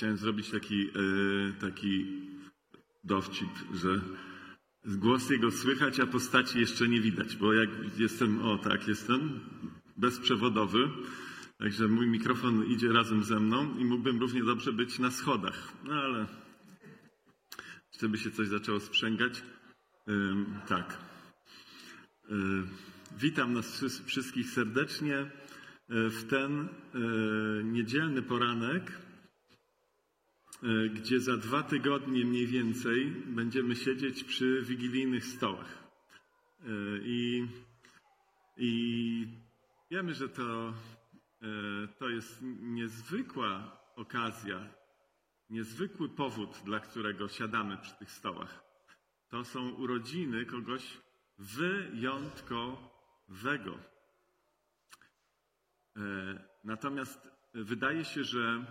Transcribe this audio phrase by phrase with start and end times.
[0.00, 0.90] Chciałem zrobić taki, e,
[1.60, 2.06] taki
[3.04, 4.00] dowcip, że
[4.84, 9.40] głos jego słychać, a postaci jeszcze nie widać, bo jak jestem, o tak, jestem
[9.96, 10.88] bezprzewodowy,
[11.58, 15.94] także mój mikrofon idzie razem ze mną i mógłbym równie dobrze być na schodach, no
[15.94, 16.26] ale
[18.00, 19.42] żeby się coś zaczęło sprzęgać,
[20.68, 20.98] tak.
[22.28, 22.36] Yy,
[23.18, 25.30] witam nas wszystkich serdecznie
[25.88, 29.09] w ten yy, niedzielny poranek, yy,
[30.94, 35.78] gdzie za dwa tygodnie mniej więcej będziemy siedzieć przy wigilijnych stołach.
[37.02, 37.46] I,
[38.56, 39.26] i
[39.90, 40.74] wiemy, że to,
[41.98, 44.68] to jest niezwykła okazja,
[45.50, 48.64] niezwykły powód, dla którego siadamy przy tych stołach.
[49.28, 51.00] To są urodziny kogoś
[51.38, 53.78] wyjątkowego.
[56.64, 58.64] Natomiast wydaje się, że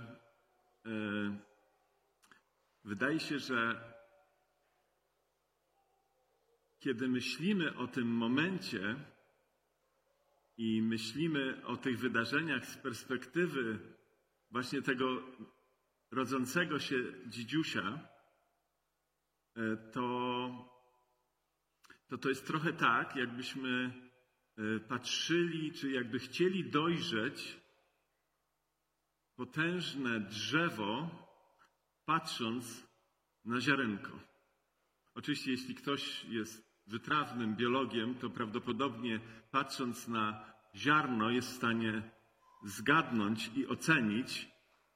[2.84, 3.94] wydaje się, że
[6.80, 8.96] kiedy myślimy o tym momencie
[10.58, 13.80] i myślimy o tych wydarzeniach z perspektywy
[14.52, 15.24] właśnie tego
[16.12, 16.96] rodzącego się
[17.28, 18.10] dzidziusia,
[19.92, 20.50] to
[22.10, 23.92] to, to jest trochę tak, jakbyśmy
[24.88, 27.60] patrzyli, czy jakby chcieli dojrzeć
[29.36, 31.10] potężne drzewo,
[32.10, 32.88] patrząc
[33.46, 34.20] na ziarenko.
[35.16, 39.20] Oczywiście, jeśli ktoś jest wytrawnym biologiem, to prawdopodobnie
[39.52, 42.12] patrząc na ziarno jest w stanie
[42.64, 44.50] zgadnąć i ocenić,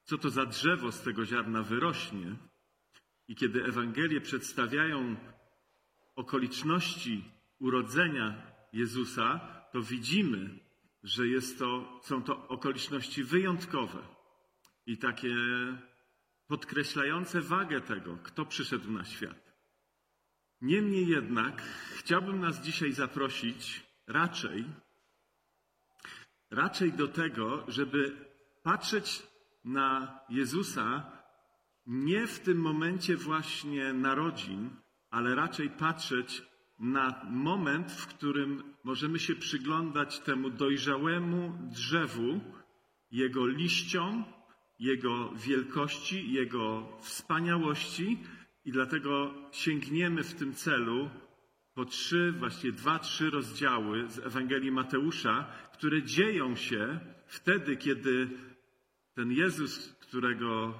[0.04, 2.36] co to za drzewo z tego ziarna wyrośnie.
[3.28, 5.16] I kiedy Ewangelie przedstawiają
[6.16, 7.24] okoliczności
[7.58, 8.42] urodzenia
[8.72, 9.40] Jezusa,
[9.72, 10.58] to widzimy,
[11.02, 11.22] że
[11.58, 13.98] to, są to okoliczności wyjątkowe
[14.86, 15.34] i takie
[16.54, 19.52] podkreślające wagę tego, kto przyszedł na świat.
[20.60, 21.62] Niemniej jednak
[21.96, 24.64] chciałbym nas dzisiaj zaprosić raczej,
[26.50, 28.16] raczej do tego, żeby
[28.62, 29.22] patrzeć
[29.64, 31.12] na Jezusa
[31.86, 34.70] nie w tym momencie właśnie narodzin,
[35.10, 36.42] ale raczej patrzeć
[36.78, 42.40] na moment, w którym możemy się przyglądać temu dojrzałemu drzewu,
[43.10, 44.24] jego liściom,
[44.78, 48.18] jego wielkości, jego wspaniałości
[48.64, 51.10] i dlatego sięgniemy w tym celu
[51.74, 58.28] po trzy, właściwie dwa, trzy rozdziały z Ewangelii Mateusza, które dzieją się wtedy, kiedy
[59.14, 60.74] ten Jezus, którego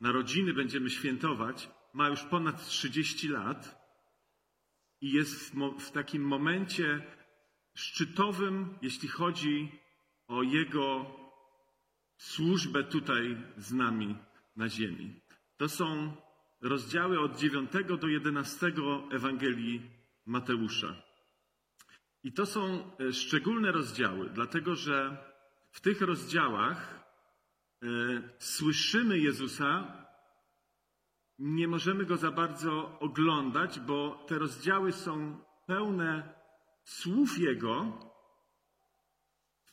[0.00, 3.84] narodziny będziemy świętować, ma już ponad 30 lat
[5.00, 7.02] i jest w, takim momencie
[7.74, 9.72] szczytowym, jeśli chodzi
[10.28, 11.06] o jego
[12.16, 14.16] służbę tutaj z nami
[14.56, 15.20] na ziemi.
[15.56, 16.16] To są
[16.60, 17.70] rozdziały od 9
[18.00, 18.72] do 11
[19.12, 19.90] Ewangelii
[20.26, 20.94] Mateusza.
[22.24, 25.16] I to są e, szczególne rozdziały, dlatego że
[25.70, 27.04] w tych rozdziałach
[27.82, 27.86] e,
[28.38, 30.04] słyszymy Jezusa
[31.38, 36.34] nie możemy go za bardzo oglądać, bo te rozdziały są pełne
[36.84, 37.98] słów Jego,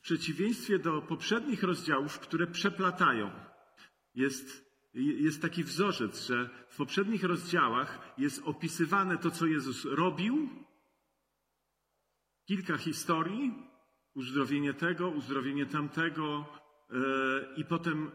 [0.02, 3.32] w przeciwieństwie do poprzednich rozdziałów, które przeplatają.
[4.16, 10.50] Jest, jest taki wzorzec, że w poprzednich rozdziałach jest opisywane to, co Jezus robił,
[12.46, 13.54] kilka historii,
[14.14, 16.46] uzdrowienie tego, uzdrowienie tamtego,
[16.90, 17.00] yy,
[17.58, 18.12] i potem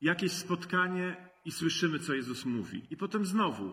[0.00, 2.86] jakieś spotkanie i słyszymy, co Jezus mówi.
[2.90, 3.72] I potem znowu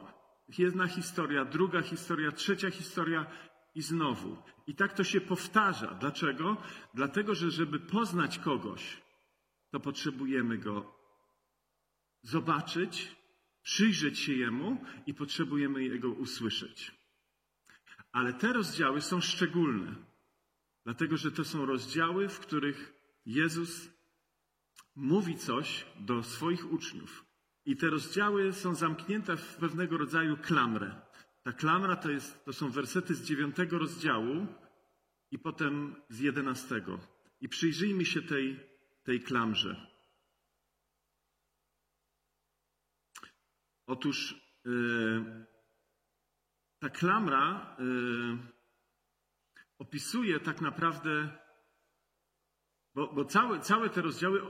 [0.58, 3.26] jedna historia, druga historia, trzecia historia
[3.76, 4.38] i znowu.
[4.68, 5.88] I tak to się powtarza.
[5.88, 6.58] Dlaczego?
[6.94, 9.02] Dlatego, że żeby poznać kogoś,
[9.72, 11.00] to potrzebujemy go
[12.22, 13.16] zobaczyć,
[13.62, 16.92] przyjrzeć się jemu i potrzebujemy jego usłyszeć.
[18.12, 19.96] Ale te rozdziały są szczególne,
[20.84, 22.94] dlatego że to są rozdziały, w których
[23.26, 23.90] Jezus
[24.96, 27.26] mówi coś do swoich uczniów.
[27.66, 31.02] I te rozdziały są zamknięte w pewnego rodzaju klamrę.
[31.44, 34.48] Ta klamra to, jest, to są wersety z dziewiątego rozdziału
[35.32, 37.00] i potem z jedenastego.
[37.42, 38.60] I przyjrzyjmy się tej,
[39.04, 39.88] tej klamrze.
[43.88, 44.36] Otóż
[44.66, 45.46] yy,
[46.80, 48.38] ta klamra yy,
[49.78, 51.38] opisuje tak naprawdę,
[52.96, 54.42] bo, bo całe, całe te rozdziały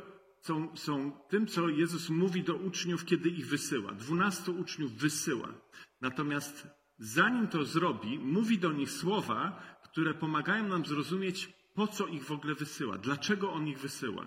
[0.42, 3.92] są, są tym, co Jezus mówi do uczniów, kiedy ich wysyła.
[3.92, 5.54] Dwunastu uczniów wysyła.
[6.02, 12.26] Natomiast zanim to zrobi, mówi do nich słowa, które pomagają nam zrozumieć, po co ich
[12.26, 14.26] w ogóle wysyła, dlaczego on ich wysyła.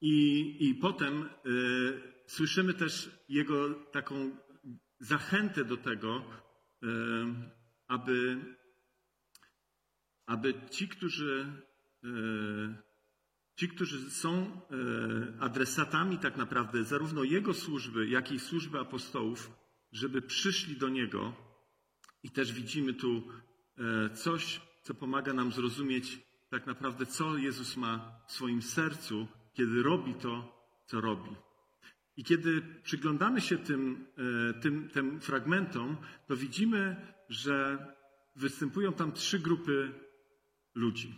[0.00, 4.30] I, i potem y, słyszymy też jego taką
[5.00, 6.24] zachętę do tego,
[6.82, 6.86] e,
[7.88, 8.38] aby,
[10.26, 11.52] aby ci, którzy,
[12.04, 12.08] e,
[13.56, 14.60] ci, którzy są
[15.40, 19.50] adresatami tak naprawdę zarówno jego służby, jak i służby apostołów,
[19.92, 21.34] żeby przyszli do niego.
[22.22, 23.22] I też widzimy tu
[24.14, 26.18] coś, co pomaga nam zrozumieć
[26.50, 31.30] tak naprawdę, co Jezus ma w swoim sercu, kiedy robi to, co robi.
[32.16, 34.06] I kiedy przyglądamy się tym,
[34.50, 35.96] e, tym, tym fragmentom,
[36.26, 36.96] to widzimy,
[37.28, 37.86] że
[38.36, 39.92] występują tam trzy grupy
[40.74, 41.14] ludzi.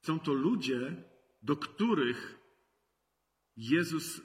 [0.00, 1.04] Są to ludzie,
[1.42, 2.38] do których
[3.56, 4.20] Jezus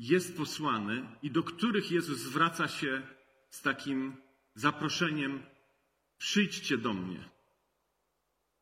[0.00, 3.02] jest posłany i do których Jezus zwraca się
[3.50, 4.16] z takim
[4.54, 5.42] zaproszeniem:
[6.18, 7.28] przyjdźcie do mnie.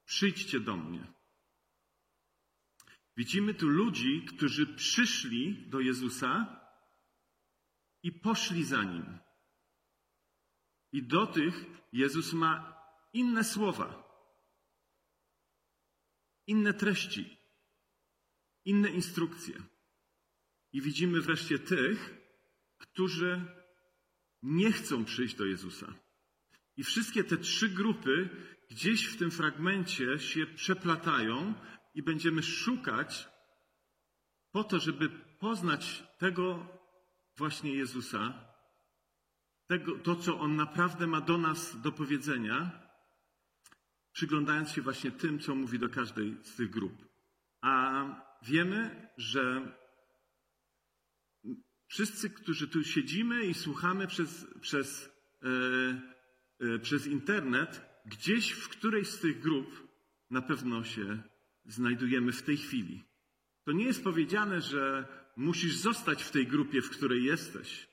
[0.05, 1.13] Przyjdźcie do mnie.
[3.17, 6.61] Widzimy tu ludzi, którzy przyszli do Jezusa
[8.03, 9.19] i poszli za nim.
[10.93, 12.83] I do tych Jezus ma
[13.13, 13.89] inne słowa,
[16.47, 17.37] inne treści,
[18.65, 19.63] inne instrukcje.
[20.73, 22.15] I widzimy wreszcie tych,
[22.79, 23.45] którzy
[24.43, 25.95] nie chcą przyjść do Jezusa.
[26.77, 28.29] I wszystkie te trzy grupy
[28.71, 31.55] gdzieś w tym fragmencie się przeplatają
[31.95, 33.29] i będziemy szukać
[34.53, 36.67] po to, żeby poznać tego
[37.37, 38.49] właśnie Jezusa,
[39.67, 42.89] tego, to, co On naprawdę ma do nas do powiedzenia,
[44.13, 47.09] przyglądając się właśnie tym, co mówi do każdej z tych grup.
[47.61, 48.05] A
[48.43, 49.73] wiemy, że
[51.89, 55.11] wszyscy, którzy tu siedzimy i słuchamy przez, przez,
[55.43, 55.49] e,
[56.75, 59.89] e, przez internet, gdzieś w którejś z tych grup
[60.31, 61.23] na pewno się
[61.65, 63.05] znajdujemy w tej chwili.
[63.65, 65.07] To nie jest powiedziane, że
[65.37, 67.89] musisz zostać w tej grupie, w której jesteś,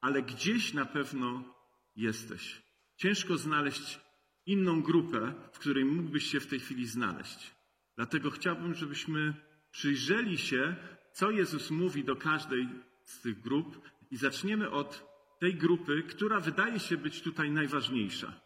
[0.00, 1.54] ale gdzieś na pewno
[1.96, 2.62] jesteś.
[2.96, 4.00] Ciężko znaleźć
[4.46, 7.54] inną grupę, w której mógłbyś się w tej chwili znaleźć.
[7.96, 9.34] Dlatego chciałbym, żebyśmy
[9.70, 10.76] przyjrzeli się,
[11.12, 12.68] co Jezus mówi do każdej
[13.06, 13.80] z tych grup
[14.10, 18.40] i zaczniemy od tej grupy, która wydaje się być tutaj najważniejsza.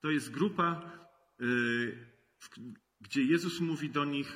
[0.00, 0.82] To jest grupa,
[1.40, 2.06] y,
[3.00, 4.28] gdzie Jezus mówi do nich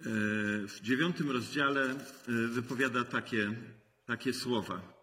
[0.00, 0.04] y,
[0.68, 1.94] w dziewiątym rozdziale,
[2.28, 3.54] y, wypowiada takie,
[4.06, 4.98] takie słowa.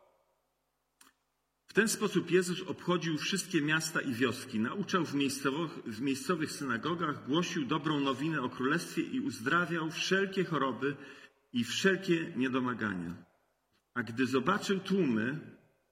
[1.67, 7.25] W ten sposób Jezus obchodził wszystkie miasta i wioski, nauczał w miejscowych, w miejscowych synagogach,
[7.25, 10.95] głosił dobrą nowinę o królestwie i uzdrawiał wszelkie choroby
[11.56, 13.25] i wszelkie niedomagania.
[13.94, 15.40] A gdy zobaczył tłumy,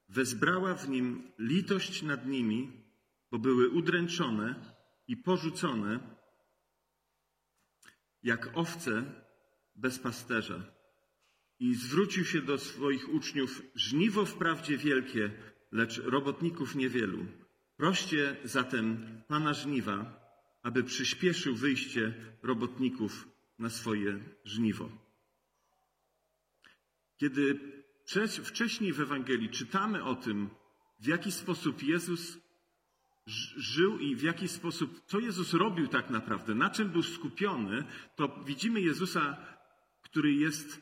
[0.09, 2.71] wezbrała w nim litość nad nimi,
[3.31, 4.55] bo były udręczone
[5.07, 5.99] i porzucone
[8.23, 9.03] jak owce
[9.75, 10.63] bez pasterza.
[11.59, 15.31] I zwrócił się do swoich uczniów: Żniwo wprawdzie wielkie,
[15.71, 17.25] lecz robotników niewielu.
[17.77, 19.97] Proście zatem Pana żniwa,
[20.63, 23.27] aby przyspieszył wyjście robotników
[23.59, 25.12] na swoje żniwo.
[27.17, 27.59] Kiedy
[28.43, 30.49] wcześniej w Ewangelii czytamy o tym,
[30.99, 32.37] w jaki sposób Jezus
[33.57, 37.83] żył i w jaki sposób, co Jezus robił tak naprawdę, na czym był skupiony,
[38.15, 39.37] to widzimy Jezusa,
[40.01, 40.81] który jest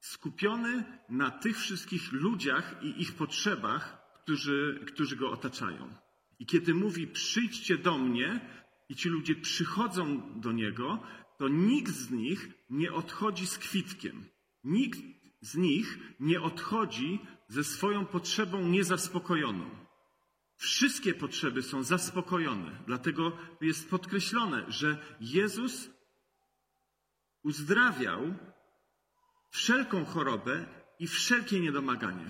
[0.00, 5.94] skupiony na tych wszystkich ludziach i ich potrzebach, którzy, którzy go otaczają.
[6.38, 8.40] I kiedy mówi: Przyjdźcie do mnie,
[8.88, 11.02] i ci ludzie przychodzą do niego,
[11.38, 14.24] to nikt z nich nie odchodzi z kwitkiem.
[14.64, 14.98] Nikt
[15.46, 19.70] z nich nie odchodzi ze swoją potrzebą niezaspokojoną.
[20.56, 22.82] Wszystkie potrzeby są zaspokojone.
[22.86, 25.90] Dlatego jest podkreślone, że Jezus
[27.42, 28.34] uzdrawiał
[29.50, 30.66] wszelką chorobę
[30.98, 32.26] i wszelkie niedomaganie.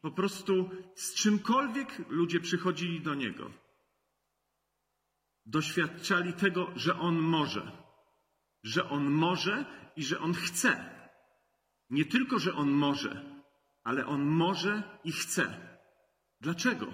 [0.00, 3.50] Po prostu z czymkolwiek ludzie przychodzili do Niego,
[5.46, 7.72] doświadczali tego, że On może.
[8.62, 9.64] Że On może
[9.96, 11.01] i że On chce.
[11.92, 13.42] Nie tylko, że On może,
[13.84, 15.44] ale On może i chce.
[16.40, 16.92] Dlaczego?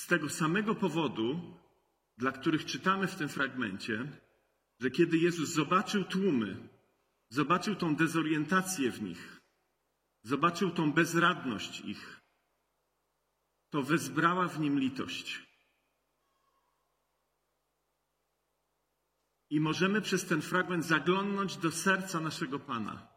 [0.00, 1.56] z tego samego powodu,
[2.16, 4.22] dla których czytamy w tym fragmencie,
[4.80, 6.68] że kiedy Jezus zobaczył tłumy,
[7.28, 9.40] zobaczył tą dezorientację w nich,
[10.22, 12.20] zobaczył tą bezradność ich,
[13.70, 15.49] to wezbrała w nim litość.
[19.50, 23.08] I możemy przez ten fragment zaglądnąć do serca naszego Pana,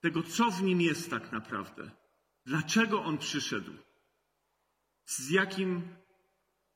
[0.00, 1.90] tego, co w nim jest tak naprawdę,
[2.46, 3.72] dlaczego on przyszedł
[5.04, 5.82] z jakim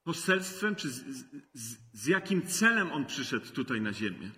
[0.04, 1.04] poselstwem, czy z,
[1.52, 4.30] z, z jakim celem on przyszedł tutaj na ziemię.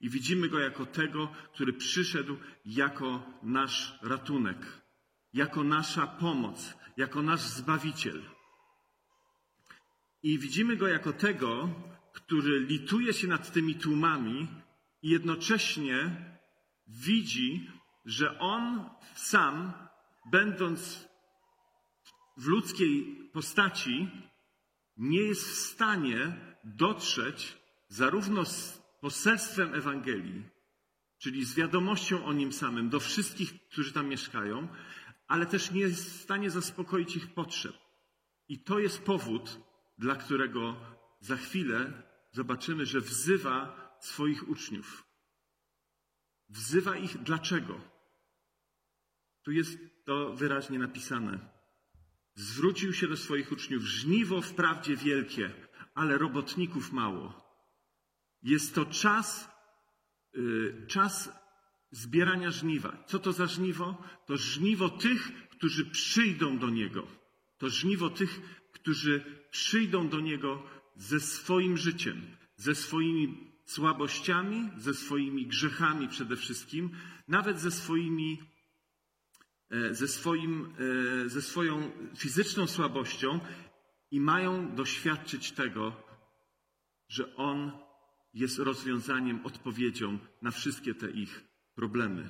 [0.00, 4.82] i widzimy go jako tego, który przyszedł jako nasz ratunek,
[5.32, 8.22] jako nasza pomoc, jako nasz zbawiciel.
[10.22, 11.68] I widzimy go jako tego,
[12.14, 14.48] który lituje się nad tymi tłumami
[15.02, 16.26] i jednocześnie
[16.86, 17.70] widzi,
[18.04, 19.72] że on sam,
[20.30, 21.08] będąc
[22.36, 24.08] w ludzkiej postaci,
[24.96, 30.42] nie jest w stanie dotrzeć zarówno z poselstwem Ewangelii,
[31.18, 34.68] czyli z wiadomością o nim samym do wszystkich, którzy tam mieszkają,
[35.28, 37.76] ale też nie jest w stanie zaspokoić ich potrzeb.
[38.48, 39.60] I to jest powód,
[39.98, 40.76] dla którego
[41.24, 42.02] za chwilę
[42.32, 43.56] zobaczymy, że wzywa
[44.00, 45.04] swoich uczniów.
[46.48, 47.80] Wzywa ich dlaczego?
[49.42, 51.38] Tu jest to wyraźnie napisane.
[52.34, 55.52] Zwrócił się do swoich uczniów: Żniwo wprawdzie wielkie,
[55.94, 57.44] ale robotników mało.
[58.42, 59.48] Jest to czas,
[60.34, 61.30] yy, czas
[61.90, 63.04] zbierania żniwa.
[63.06, 64.02] Co to za żniwo?
[64.26, 67.06] To żniwo tych, którzy przyjdą do Niego.
[67.58, 68.40] To żniwo tych,
[68.72, 72.22] którzy przyjdą do Niego ze swoim życiem,
[72.56, 76.90] ze swoimi słabościami, ze swoimi grzechami przede wszystkim,
[77.28, 78.42] nawet ze swoimi
[79.70, 80.74] e, ze, swoim,
[81.24, 83.40] e, ze swoją fizyczną słabością
[84.10, 85.96] i mają doświadczyć tego,
[87.08, 87.72] że On
[88.34, 92.28] jest rozwiązaniem, odpowiedzią na wszystkie te ich problemy.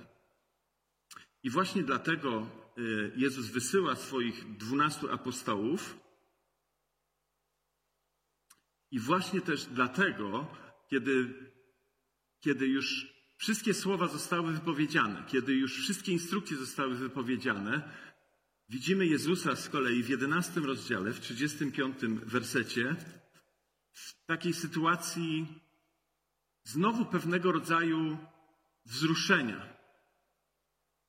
[1.42, 2.80] I właśnie dlatego e,
[3.16, 6.03] Jezus wysyła swoich dwunastu apostołów.
[8.94, 10.46] I właśnie też dlatego,
[10.90, 11.34] kiedy,
[12.40, 17.90] kiedy już wszystkie słowa zostały wypowiedziane, kiedy już wszystkie instrukcje zostały wypowiedziane,
[18.68, 22.96] widzimy Jezusa z kolei w 11 rozdziale, w 35 wersecie,
[23.92, 25.46] w takiej sytuacji
[26.64, 28.18] znowu pewnego rodzaju
[28.86, 29.76] wzruszenia.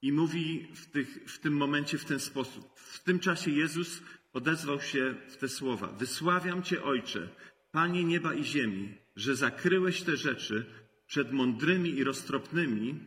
[0.01, 2.79] I mówi w, tych, w tym momencie w ten sposób.
[2.79, 4.01] W tym czasie Jezus
[4.33, 7.29] odezwał się w te słowa: Wysławiam Cię, Ojcze,
[7.75, 10.65] Panie nieba i ziemi, że zakryłeś te rzeczy
[11.07, 12.99] przed mądrymi i roztropnymi,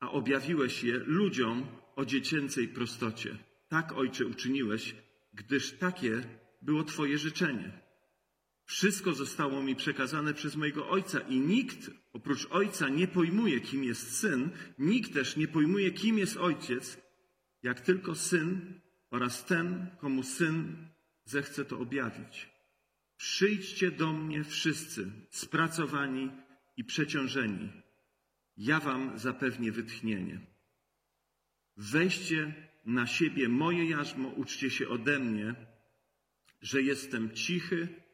[0.00, 3.38] a objawiłeś je ludziom o dziecięcej prostocie.
[3.68, 4.94] Tak, Ojcze, uczyniłeś,
[5.34, 6.22] gdyż takie
[6.62, 7.80] było Twoje życzenie.
[8.64, 14.18] Wszystko zostało mi przekazane przez mojego ojca i nikt oprócz ojca nie pojmuje, kim jest
[14.18, 17.00] syn, nikt też nie pojmuje, kim jest ojciec,
[17.62, 20.93] jak tylko syn oraz ten, komu syn
[21.24, 22.50] zechce to objawić.
[23.16, 26.30] Przyjdźcie do mnie wszyscy, spracowani
[26.76, 27.72] i przeciążeni.
[28.56, 30.40] Ja wam zapewnię wytchnienie.
[31.76, 32.54] Weźcie
[32.84, 35.54] na siebie moje jarzmo, uczcie się ode mnie,
[36.60, 38.04] że jestem cichy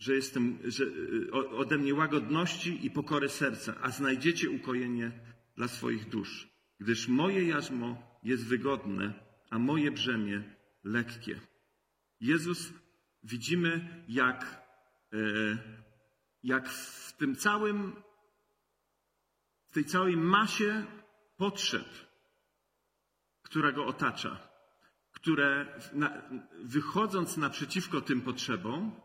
[0.00, 0.84] że jestem że,
[1.32, 5.12] ode mnie łagodności i pokory serca, a znajdziecie ukojenie
[5.56, 10.42] dla swoich dusz, gdyż moje jarzmo jest wygodne, a moje brzemię
[10.84, 11.40] lekkie.
[12.20, 12.72] Jezus
[13.22, 14.66] widzimy, jak,
[15.12, 15.16] e,
[16.42, 18.02] jak w tym całym,
[19.66, 20.86] w tej całej masie
[21.36, 21.88] potrzeb,
[23.42, 24.48] która go otacza,
[25.12, 25.80] które
[26.62, 29.00] wychodząc naprzeciwko tym potrzebom,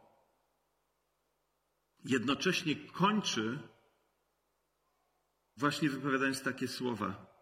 [2.05, 3.59] jednocześnie kończy
[5.57, 7.34] właśnie wypowiadając takie słowa.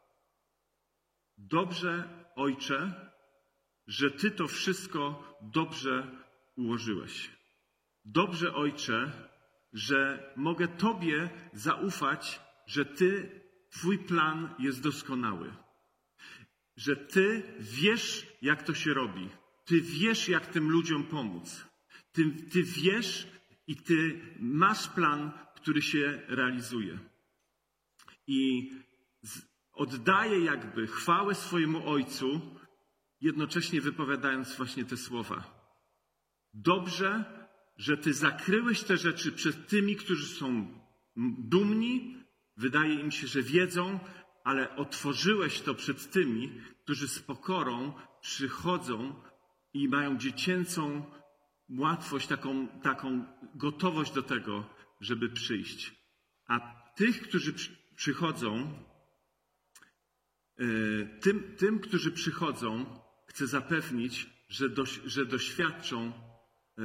[1.38, 3.10] Dobrze, Ojcze,
[3.88, 6.08] że Ty to wszystko dobrze
[6.56, 7.32] ułożyłeś.
[8.06, 9.12] Dobrze, Ojcze,
[9.74, 15.54] że mogę Tobie zaufać, że Ty, Twój plan jest doskonały.
[16.76, 19.30] Że Ty wiesz, jak to się robi.
[19.66, 21.66] Ty wiesz, jak tym ludziom pomóc.
[22.12, 23.28] Ty, ty wiesz,
[23.68, 27.00] i ty masz plan, który się realizuje.
[28.28, 28.72] I
[29.74, 32.42] oddaje jakby chwałę swojemu ojcu,
[33.22, 35.64] jednocześnie wypowiadając właśnie te słowa.
[36.54, 37.24] Dobrze,
[37.78, 40.68] że ty zakryłeś te rzeczy przed tymi, którzy są
[41.38, 42.18] dumni,
[42.58, 44.00] wydaje im się, że wiedzą,
[44.44, 49.16] ale otworzyłeś to przed tymi, którzy z pokorą przychodzą
[49.74, 51.06] i mają dziecięcą
[51.70, 53.26] łatwość, taką, taką
[53.56, 54.70] gotowość do tego,
[55.02, 55.94] żeby przyjść.
[56.48, 56.60] A
[56.96, 57.54] tych, którzy
[57.96, 58.74] przychodzą,
[61.20, 62.86] tym, tym którzy przychodzą,
[63.26, 66.12] chcę zapewnić, że, doś, że doświadczą
[66.78, 66.84] e,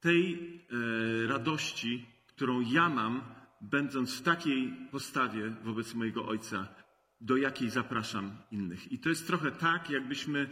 [0.00, 3.22] tej e, radości, którą ja mam,
[3.60, 6.74] będąc w takiej postawie wobec mojego Ojca,
[7.20, 8.92] do jakiej zapraszam innych.
[8.92, 10.50] I to jest trochę tak, jakbyśmy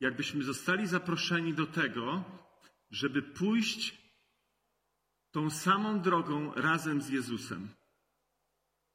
[0.00, 2.24] jakbyśmy zostali zaproszeni do tego,
[2.90, 4.00] żeby pójść
[5.30, 7.68] tą samą drogą razem z Jezusem.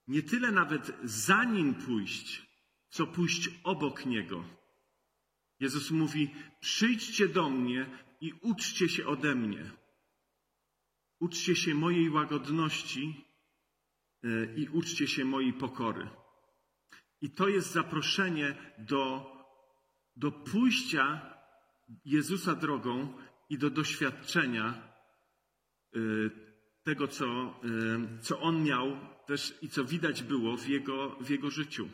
[0.08, 2.48] Nie tyle nawet za nim pójść,
[2.90, 4.44] co pójść obok niego.
[5.60, 9.72] Jezus mówi: Przyjdźcie do mnie i uczcie się ode mnie.
[11.20, 13.26] Uczcie się mojej łagodności
[14.24, 16.10] e, i uczcie się mojej pokory.
[17.22, 19.32] I to jest zaproszenie do,
[20.16, 21.36] do pójścia
[22.06, 23.18] Jezusa drogą
[23.50, 24.64] i do doświadczenia
[25.96, 26.00] e,
[26.86, 31.50] tego, co, e, co on miał też i co widać było w jego, w jego
[31.50, 31.90] życiu.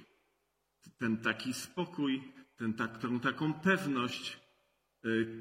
[0.98, 4.40] Ten taki spokój, ten, tak, tą taką pewność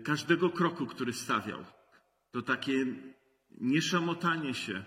[0.04, 1.64] każdego kroku, który stawiał.
[2.30, 2.86] To takie
[3.50, 4.84] nieszamotanie się,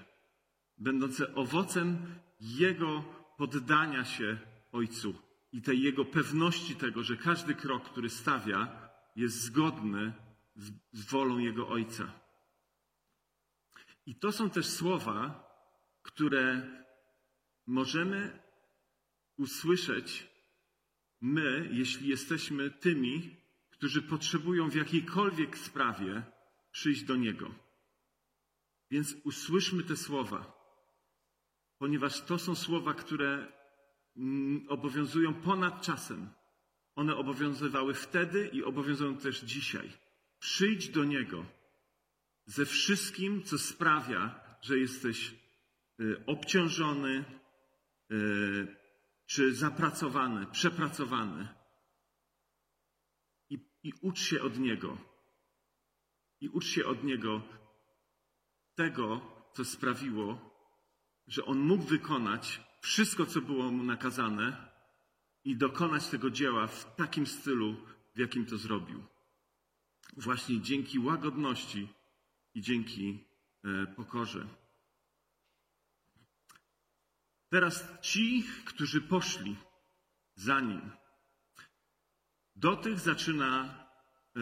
[0.78, 1.98] będące owocem
[2.40, 3.04] Jego
[3.38, 4.38] poddania się
[4.72, 5.16] Ojcu
[5.52, 10.14] i tej Jego pewności tego, że każdy krok, który stawia, jest zgodny
[10.56, 12.23] z, z wolą Jego Ojca.
[14.06, 15.50] I to są też słowa,
[16.02, 16.68] które
[17.66, 18.40] możemy
[19.38, 20.28] usłyszeć
[21.22, 23.36] my, jeśli jesteśmy tymi,
[23.70, 26.24] którzy potrzebują w jakiejkolwiek sprawie
[26.72, 27.56] przyjść do Niego.
[28.92, 30.54] Więc usłyszmy te słowa,
[31.78, 33.48] ponieważ to są słowa, które
[34.18, 36.30] mm, obowiązują ponad czasem.
[36.96, 39.92] One obowiązywały wtedy i obowiązują też dzisiaj.
[40.40, 41.46] Przyjdź do Niego
[42.46, 45.36] ze wszystkim, co sprawia, że jesteś
[46.00, 47.26] y, obciążony,
[48.12, 48.84] y,
[49.26, 51.48] czy zapracowany, przepracowany.
[53.50, 54.98] I, I ucz się od Niego.
[56.42, 57.42] I ucz się od Niego
[58.76, 59.22] tego,
[59.54, 60.54] co sprawiło,
[61.28, 64.74] że on mógł wykonać wszystko, co było mu nakazane
[65.44, 67.76] i dokonać tego dzieła w takim stylu,
[68.16, 69.04] w jakim to zrobił.
[70.18, 71.88] Właśnie dzięki łagodności
[72.54, 73.28] i dzięki
[73.64, 74.48] e, pokorze.
[77.50, 79.56] Teraz ci, którzy poszli
[80.36, 80.92] za nim,
[82.56, 83.86] do tych zaczyna
[84.36, 84.40] e,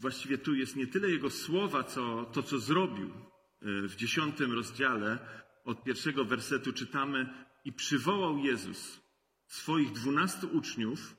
[0.00, 3.10] właściwie tu jest nie tyle jego słowa, co to, co zrobił.
[3.10, 5.18] E, w dziesiątym rozdziale
[5.64, 9.00] od pierwszego wersetu czytamy i przywołał Jezus
[9.46, 11.16] swoich dwunastu uczniów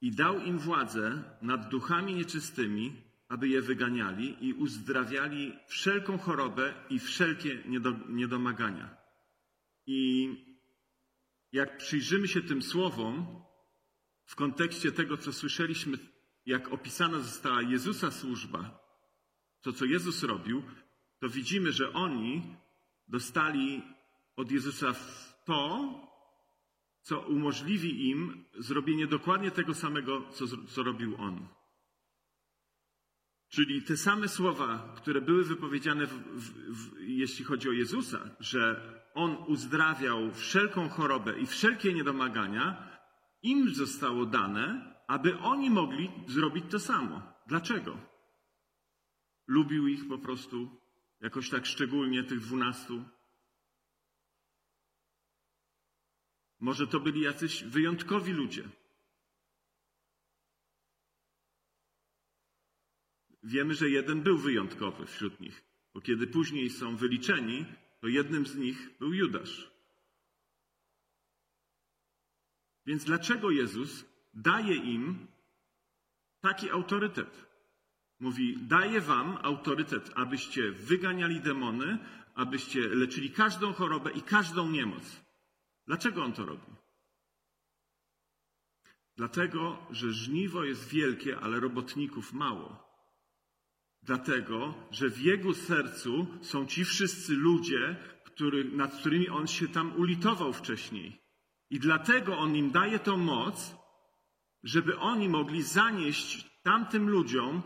[0.00, 6.98] i dał im władzę nad duchami nieczystymi, aby je wyganiali i uzdrawiali wszelką chorobę i
[6.98, 7.62] wszelkie
[8.08, 8.96] niedomagania.
[9.86, 10.28] I
[11.52, 13.42] jak przyjrzymy się tym słowom
[14.24, 15.98] w kontekście tego, co słyszeliśmy
[16.46, 18.80] jak opisana została Jezusa służba,
[19.62, 20.62] to co Jezus robił,
[21.18, 22.56] to widzimy, że oni
[23.08, 23.82] dostali
[24.36, 24.94] od Jezusa
[25.44, 25.94] to,
[27.02, 31.59] co umożliwi im zrobienie dokładnie tego samego, co, co robił On.
[33.50, 38.92] Czyli te same słowa, które były wypowiedziane, w, w, w, jeśli chodzi o Jezusa, że
[39.14, 42.90] On uzdrawiał wszelką chorobę i wszelkie niedomagania,
[43.42, 47.22] im zostało dane, aby oni mogli zrobić to samo.
[47.46, 47.98] Dlaczego?
[49.46, 50.80] Lubił ich po prostu
[51.20, 53.04] jakoś tak szczególnie, tych dwunastu.
[56.60, 58.68] Może to byli jacyś wyjątkowi ludzie.
[63.42, 67.64] Wiemy, że jeden był wyjątkowy wśród nich, bo kiedy później są wyliczeni,
[68.00, 69.70] to jednym z nich był Judasz.
[72.86, 75.26] Więc dlaczego Jezus daje im
[76.40, 77.46] taki autorytet.
[78.20, 81.98] Mówi, daję wam autorytet, abyście wyganiali demony,
[82.34, 85.20] abyście leczyli każdą chorobę i każdą niemoc.
[85.86, 86.72] Dlaczego on to robi?
[89.16, 92.89] Dlatego, że żniwo jest wielkie, ale robotników mało.
[94.02, 99.92] Dlatego, że w jego sercu są ci wszyscy ludzie, który, nad którymi on się tam
[99.96, 101.20] ulitował wcześniej.
[101.70, 103.74] I dlatego on im daje tą moc,
[104.62, 107.62] żeby oni mogli zanieść tamtym ludziom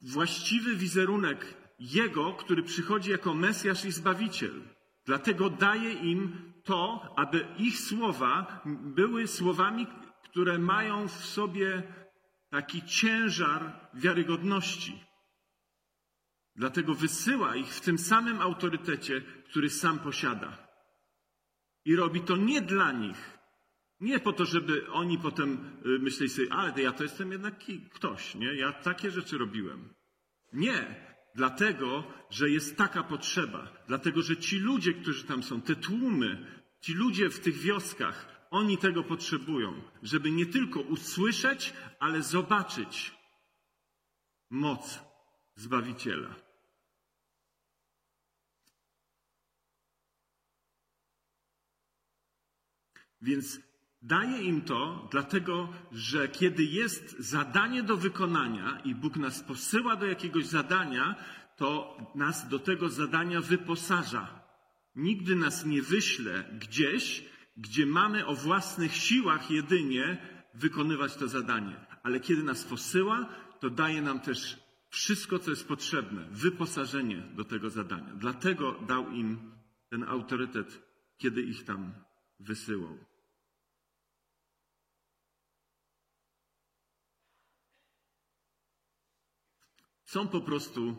[0.00, 4.62] właściwy wizerunek Jego, który przychodzi jako Mesjasz i Zbawiciel.
[5.06, 9.86] Dlatego daje im to, aby ich słowa były słowami,
[10.24, 11.82] które mają w sobie
[12.50, 15.11] taki ciężar wiarygodności.
[16.56, 20.68] Dlatego wysyła ich w tym samym autorytecie, który sam posiada.
[21.84, 23.38] I robi to nie dla nich,
[24.00, 27.54] nie po to, żeby oni potem y, myśleli sobie, ale ja to jestem jednak
[27.92, 28.54] ktoś, nie?
[28.54, 29.94] Ja takie rzeczy robiłem.
[30.52, 31.12] Nie.
[31.34, 33.72] Dlatego, że jest taka potrzeba.
[33.88, 36.46] Dlatego, że ci ludzie, którzy tam są, te tłumy,
[36.80, 43.14] ci ludzie w tych wioskach, oni tego potrzebują, żeby nie tylko usłyszeć, ale zobaczyć
[44.50, 45.00] moc
[45.56, 46.34] Zbawiciela.
[53.22, 53.60] Więc
[54.02, 60.06] daje im to, dlatego że kiedy jest zadanie do wykonania i Bóg nas posyła do
[60.06, 61.14] jakiegoś zadania,
[61.56, 64.42] to nas do tego zadania wyposaża.
[64.96, 67.24] Nigdy nas nie wyśle gdzieś,
[67.56, 70.18] gdzie mamy o własnych siłach jedynie
[70.54, 71.86] wykonywać to zadanie.
[72.02, 73.28] Ale kiedy nas posyła,
[73.60, 74.61] to daje nam też
[74.92, 78.14] wszystko, co jest potrzebne, wyposażenie do tego zadania.
[78.14, 79.52] Dlatego dał im
[79.88, 80.82] ten autorytet,
[81.16, 81.92] kiedy ich tam
[82.40, 82.98] wysyłał.
[90.04, 90.96] Są po prostu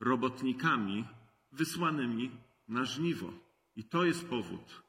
[0.00, 1.04] robotnikami
[1.52, 2.30] wysłanymi
[2.68, 3.32] na żniwo.
[3.76, 4.82] I to jest powód,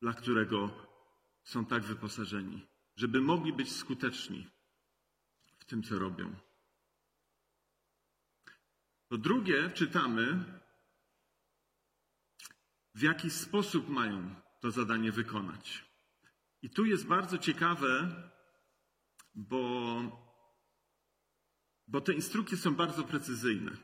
[0.00, 0.70] dla którego
[1.42, 4.50] są tak wyposażeni, żeby mogli być skuteczni
[5.58, 6.47] w tym, co robią.
[9.08, 10.44] Po drugie, czytamy,
[12.94, 15.84] w jaki sposób mają to zadanie wykonać.
[16.62, 18.22] I tu jest bardzo ciekawe,
[19.34, 20.02] bo,
[21.86, 23.76] bo te instrukcje są bardzo precyzyjne.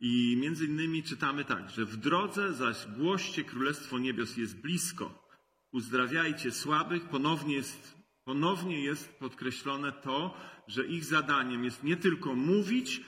[0.00, 5.28] I między innymi czytamy tak, że w drodze zaś głoście Królestwo Niebios jest blisko.
[5.72, 7.08] Uzdrawiajcie słabych.
[7.08, 13.00] Ponownie jest, ponownie jest podkreślone to, że ich zadaniem jest nie tylko mówić,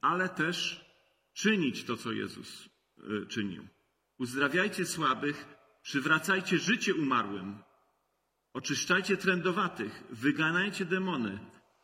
[0.00, 0.84] ale też
[1.34, 3.68] czynić to, co Jezus e, czynił.
[4.18, 5.46] Uzdrawiajcie słabych,
[5.82, 7.58] przywracajcie życie umarłym,
[8.52, 11.38] oczyszczajcie trędowatych, wyganajcie demony.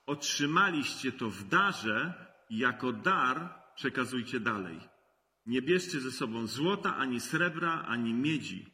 [0.07, 2.15] Otrzymaliście to w darze
[2.51, 4.81] jako dar przekazujcie dalej.
[5.47, 8.67] Nie bierzcie ze sobą złota, ani srebra, ani miedzi.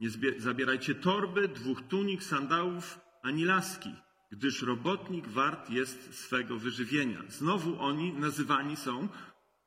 [0.00, 3.90] Nie zabierajcie torby, dwóch tunik, sandałów, ani laski
[4.36, 7.22] gdyż robotnik wart jest swego wyżywienia.
[7.28, 9.08] Znowu oni nazywani są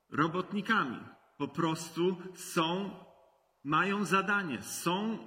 [0.09, 0.99] robotnikami.
[1.37, 2.91] Po prostu są,
[3.63, 5.17] mają zadanie, są,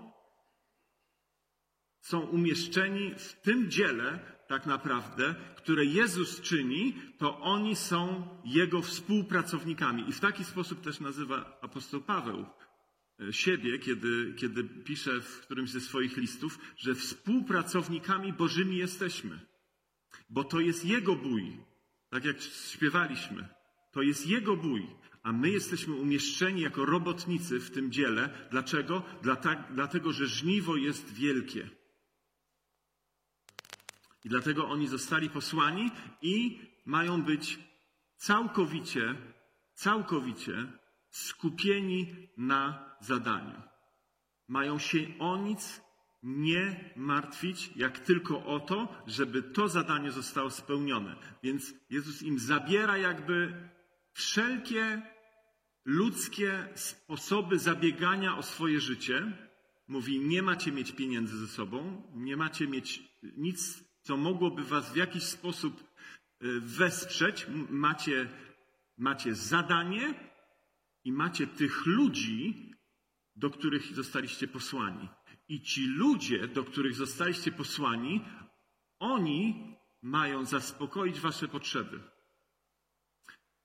[2.01, 10.09] są umieszczeni w tym dziele, tak naprawdę, które Jezus czyni, to oni są Jego współpracownikami.
[10.09, 12.47] I w taki sposób też nazywa apostoł Paweł
[13.31, 19.41] siebie, kiedy, kiedy pisze w którymś ze swoich listów, że współpracownikami Bożymi jesteśmy.
[20.31, 21.57] Bo to jest Jego bój.
[22.09, 23.49] Tak jak śpiewaliśmy.
[23.93, 24.87] To jest Jego bój.
[25.23, 28.49] A my jesteśmy umieszczeni jako robotnicy w tym dziele.
[28.51, 29.03] Dlaczego?
[29.71, 31.71] Dlatego, że żniwo jest wielkie.
[34.25, 35.91] I dlatego oni zostali posłani
[36.23, 37.59] i mają być
[38.17, 39.15] całkowicie,
[39.75, 40.73] całkowicie
[41.13, 43.63] skupieni na zadaniu.
[44.49, 45.81] Mają się o nic
[46.23, 51.17] nie martwić, jak tylko o to, żeby to zadanie zostało spełnione.
[51.43, 53.69] Więc Jezus im zabiera jakby
[54.13, 55.03] wszelkie
[55.85, 59.33] ludzkie sposoby zabiegania o swoje życie.
[59.89, 63.03] Mówi, nie macie mieć pieniędzy ze sobą, nie macie mieć
[63.37, 65.85] nic, co mogłoby was w jakiś sposób e,
[66.61, 67.47] wesprzeć.
[67.71, 68.29] Macie,
[68.99, 70.32] macie zadanie,
[71.05, 72.71] i macie tych ludzi,
[73.37, 75.09] do których zostaliście posłani.
[75.49, 78.25] I ci ludzie, do których zostaliście posłani,
[78.99, 82.01] oni mają zaspokoić wasze potrzeby.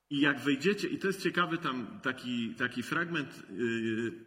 [0.10, 4.26] I jak wejdziecie, i to jest ciekawy tam taki, taki fragment, yy,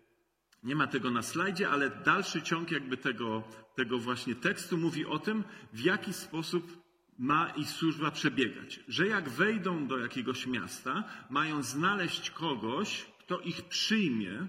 [0.62, 3.44] nie ma tego na slajdzie, ale dalszy ciąg jakby tego,
[3.76, 6.80] tego właśnie tekstu mówi o tym, w jaki sposób
[7.20, 8.80] ma ich służba przebiegać.
[8.88, 14.46] Że jak wejdą do jakiegoś miasta, mają znaleźć kogoś, kto ich przyjmie.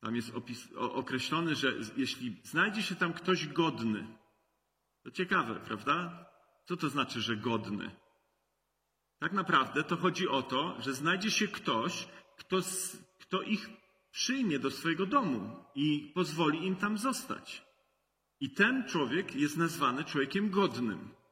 [0.00, 4.06] Tam jest opis, określony, że jeśli znajdzie się tam ktoś godny,
[5.02, 6.26] to ciekawe, prawda?
[6.64, 7.90] Co to znaczy, że godny?
[9.18, 12.58] Tak naprawdę to chodzi o to, że znajdzie się ktoś, kto,
[13.20, 13.70] kto ich
[14.10, 17.64] przyjmie do swojego domu i pozwoli im tam zostać.
[18.40, 21.23] I ten człowiek jest nazwany człowiekiem godnym.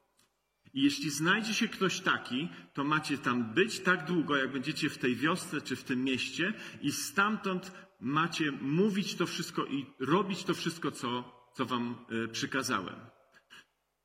[0.74, 4.98] I jeśli znajdzie się ktoś taki, to macie tam być tak długo, jak będziecie w
[4.98, 10.54] tej wiosce czy w tym mieście, i stamtąd macie mówić to wszystko i robić to
[10.54, 12.96] wszystko, co, co wam e, przykazałem.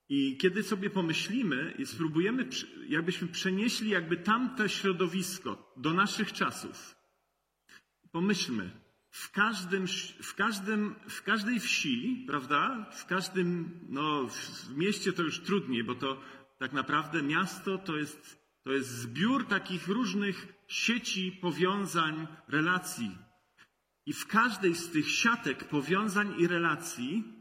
[0.09, 2.49] I kiedy sobie pomyślimy i spróbujemy,
[2.87, 6.95] jakbyśmy przenieśli jakby tamte środowisko do naszych czasów,
[8.11, 8.71] pomyślmy,
[9.09, 9.87] w każdym,
[10.21, 12.85] w każdym, w każdej wsi, prawda?
[12.91, 16.21] W każdym, no, w mieście to już trudniej, bo to
[16.57, 23.17] tak naprawdę miasto to jest, to jest zbiór takich różnych sieci powiązań, relacji.
[24.05, 27.37] I w każdej z tych siatek powiązań i relacji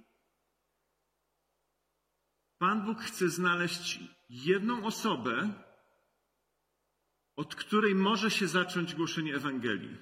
[2.58, 5.52] Pan Bóg chce znaleźć jedną osobę,
[7.36, 9.96] od której może się zacząć głoszenie Ewangelii.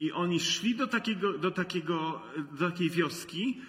[0.00, 3.62] I oni szli do, takiego, do, takiego, do takiej wioski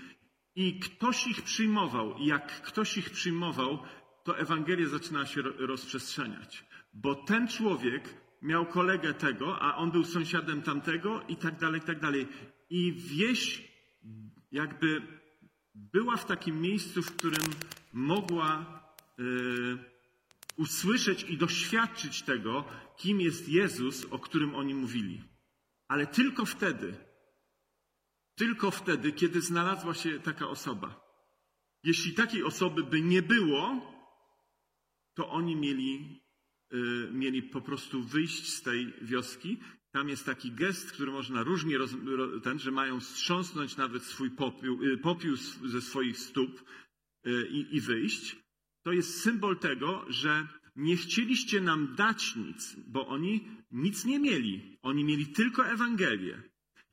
[0.55, 2.17] i ktoś ich przyjmował.
[2.17, 3.83] I jak ktoś ich przyjmował,
[4.27, 6.65] to Ewangelia zaczynała się rozprzestrzeniać.
[6.93, 11.83] Bo ten człowiek miał kolegę tego, a on był sąsiadem tamtego i tak dalej, i
[11.83, 12.27] tak dalej.
[12.69, 13.71] I wieś
[14.51, 15.01] jakby
[15.75, 17.45] była w takim miejscu, w którym
[17.93, 18.81] mogła
[19.17, 19.77] yy,
[20.55, 22.65] usłyszeć i doświadczyć tego,
[22.97, 25.23] kim jest Jezus, o którym oni mówili.
[25.87, 26.95] Ale tylko wtedy,
[28.35, 31.07] tylko wtedy, kiedy znalazła się taka osoba.
[31.83, 33.96] Jeśli takiej osoby by nie było,
[35.17, 36.21] to oni mieli,
[36.73, 39.57] y, mieli po prostu wyjść z tej wioski.
[39.91, 41.95] Tam jest taki gest, który można różnie, roz,
[42.43, 46.63] ten, że mają strząsnąć nawet swój popiół, y, popiół ze swoich stóp
[47.27, 48.35] y, i, wyjść.
[48.83, 54.77] To jest symbol tego, że nie chcieliście nam dać nic, bo oni nic nie mieli.
[54.81, 56.41] Oni mieli tylko Ewangelię.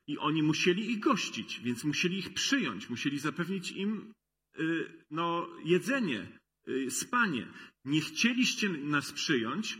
[0.07, 4.13] I oni musieli ich gościć, więc musieli ich przyjąć, musieli zapewnić im
[5.11, 6.39] no, jedzenie,
[6.89, 7.47] spanie.
[7.85, 9.79] Nie chcieliście nas przyjąć,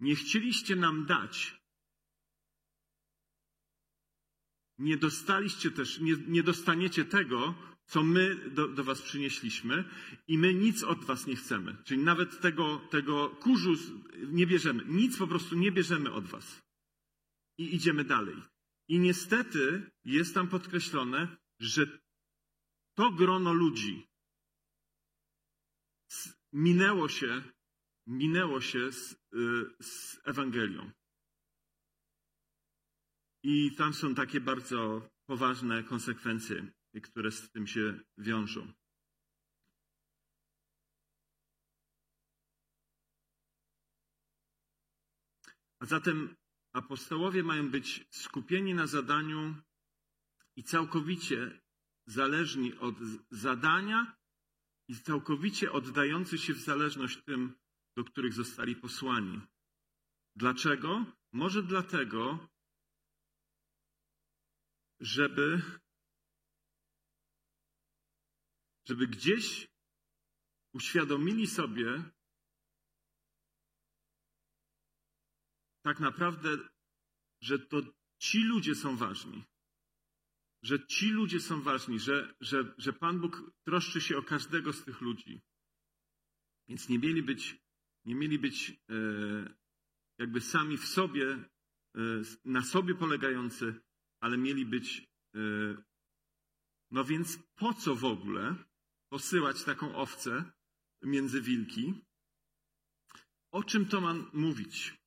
[0.00, 1.60] nie chcieliście nam dać.
[4.78, 7.54] Nie dostaliście też, nie, nie dostaniecie tego,
[7.86, 9.84] co my do, do, Was przynieśliśmy
[10.28, 11.76] i my nic od Was nie chcemy.
[11.84, 13.74] Czyli nawet tego, tego kurzu
[14.26, 14.84] nie bierzemy.
[14.84, 16.62] Nic po prostu nie bierzemy od Was.
[17.58, 18.36] I idziemy dalej.
[18.88, 22.00] I niestety jest tam podkreślone, że
[22.94, 24.09] to grono ludzi
[26.52, 27.42] minęło się,
[28.06, 29.16] minęło się z, y,
[29.80, 30.90] z Ewangelią.
[33.42, 38.72] I tam są takie bardzo poważne konsekwencje które z tym się wiążą.
[45.78, 46.36] A zatem
[46.72, 49.54] apostołowie mają być skupieni na zadaniu
[50.56, 51.60] i całkowicie
[52.06, 52.94] zależni od
[53.30, 54.16] zadania
[54.90, 57.58] i całkowicie oddający się w zależność tym,
[57.96, 59.40] do których zostali posłani.
[60.36, 61.04] Dlaczego?
[61.32, 62.48] Może dlatego,
[65.00, 65.62] żeby
[68.88, 69.68] żeby gdzieś
[70.74, 72.04] uświadomili sobie
[75.82, 76.48] tak naprawdę,
[77.42, 77.76] że to
[78.18, 79.44] ci ludzie są ważni.
[80.62, 84.84] Że ci ludzie są ważni, że, że, że Pan Bóg troszczy się o każdego z
[84.84, 85.42] tych ludzi.
[86.68, 87.56] Więc nie mieli być,
[88.04, 88.74] nie mieli być e,
[90.18, 92.00] jakby sami w sobie, e,
[92.44, 93.80] na sobie polegający,
[94.20, 95.10] ale mieli być.
[95.34, 95.40] E,
[96.90, 98.64] no więc po co w ogóle
[99.08, 100.52] posyłać taką owcę
[101.02, 101.94] między wilki.
[103.50, 105.00] O czym to ma mówić?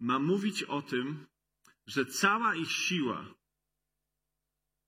[0.00, 1.26] Ma mówić o tym,
[1.86, 3.34] że cała ich siła,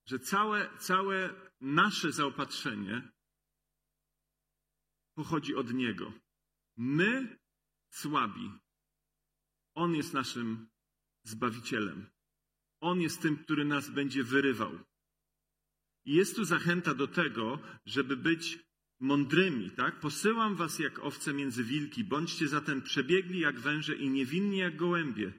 [0.06, 3.12] że całe, całe nasze zaopatrzenie
[5.14, 6.12] pochodzi od Niego.
[6.76, 7.38] My
[7.90, 8.52] słabi.
[9.74, 10.68] On jest naszym
[11.24, 12.06] Zbawicielem.
[12.80, 14.78] On jest tym, który nas będzie wyrywał.
[16.04, 18.58] I jest tu zachęta do tego, żeby być
[19.00, 20.00] mądrymi, tak?
[20.00, 25.32] Posyłam was jak owce między wilki, bądźcie zatem przebiegli jak węże i niewinni jak gołębie.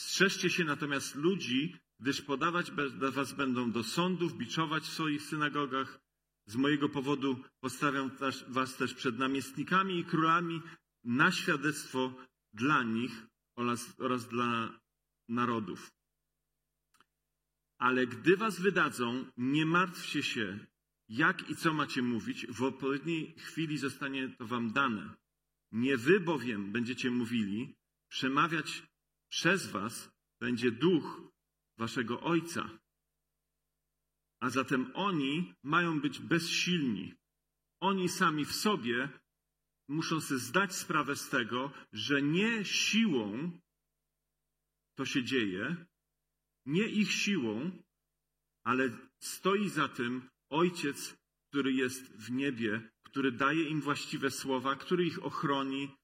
[0.00, 2.70] Strzeżcie się natomiast ludzi, gdyż podawać
[3.12, 6.00] was będą do sądów, biczować w swoich synagogach.
[6.46, 8.10] Z mojego powodu postawiam
[8.48, 10.62] was też przed namiestnikami i królami
[11.04, 12.14] na świadectwo
[12.52, 14.80] dla nich oraz, oraz dla
[15.28, 15.92] narodów.
[17.78, 20.66] Ale gdy was wydadzą, nie martwcie się,
[21.08, 22.46] jak i co macie mówić.
[22.46, 25.14] W odpowiedniej chwili zostanie to wam dane.
[25.72, 27.74] Nie wy bowiem będziecie mówili,
[28.08, 28.89] przemawiać
[29.30, 31.32] przez was będzie duch
[31.78, 32.78] waszego Ojca.
[34.40, 37.14] A zatem oni mają być bezsilni.
[37.80, 39.08] Oni sami w sobie
[39.88, 43.50] muszą sobie zdać sprawę z tego, że nie siłą
[44.94, 45.86] to się dzieje,
[46.66, 47.82] nie ich siłą,
[48.64, 48.90] ale
[49.20, 51.16] stoi za tym Ojciec,
[51.48, 55.96] który jest w niebie, który daje im właściwe słowa, który ich ochroni,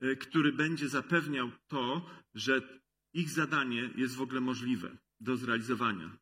[0.00, 2.80] e, który będzie zapewniał to, że
[3.12, 6.18] ich zadanie jest w ogóle możliwe do zrealizowania.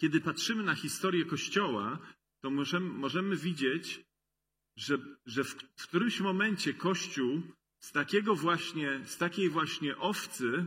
[0.00, 1.98] Kiedy patrzymy na historię Kościoła,
[2.40, 4.04] to możemy, możemy widzieć,
[4.76, 7.42] że, że w, w którymś momencie Kościół
[7.80, 10.66] z takiego właśnie, z takiej właśnie owcy,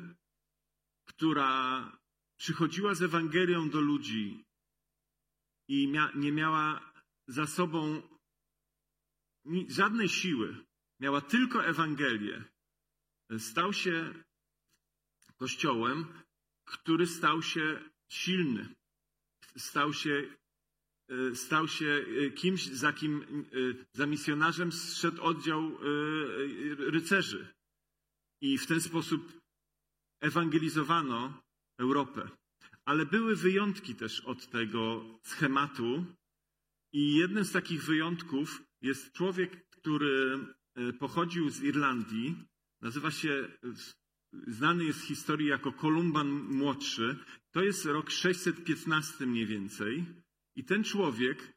[1.05, 1.91] która
[2.37, 4.45] przychodziła z Ewangelią do ludzi
[5.67, 6.93] i mia nie miała
[7.27, 8.01] za sobą
[9.67, 10.65] żadnej siły,
[10.99, 12.43] miała tylko Ewangelię,
[13.37, 14.23] stał się
[15.37, 16.05] kościołem,
[16.65, 18.75] który stał się silny.
[19.57, 20.35] Stał się,
[21.09, 25.77] e, stał się e, kimś, za kim, e, za misjonarzem zszedł oddział
[26.77, 27.53] rycerzy.
[28.41, 29.41] I w ten sposób
[30.21, 31.41] ewangelizowano
[31.79, 32.29] Europę.
[32.85, 36.05] Ale były wyjątki też od tego schematu.
[36.93, 40.39] I jednym z takich wyjątków jest człowiek, który
[40.99, 42.35] pochodził z Irlandii.
[42.81, 43.57] Nazywa się
[44.47, 47.17] znany jest w historii jako Kolumban Młodszy.
[47.51, 50.05] To jest rok 615 mniej więcej.
[50.55, 51.53] I ten człowiek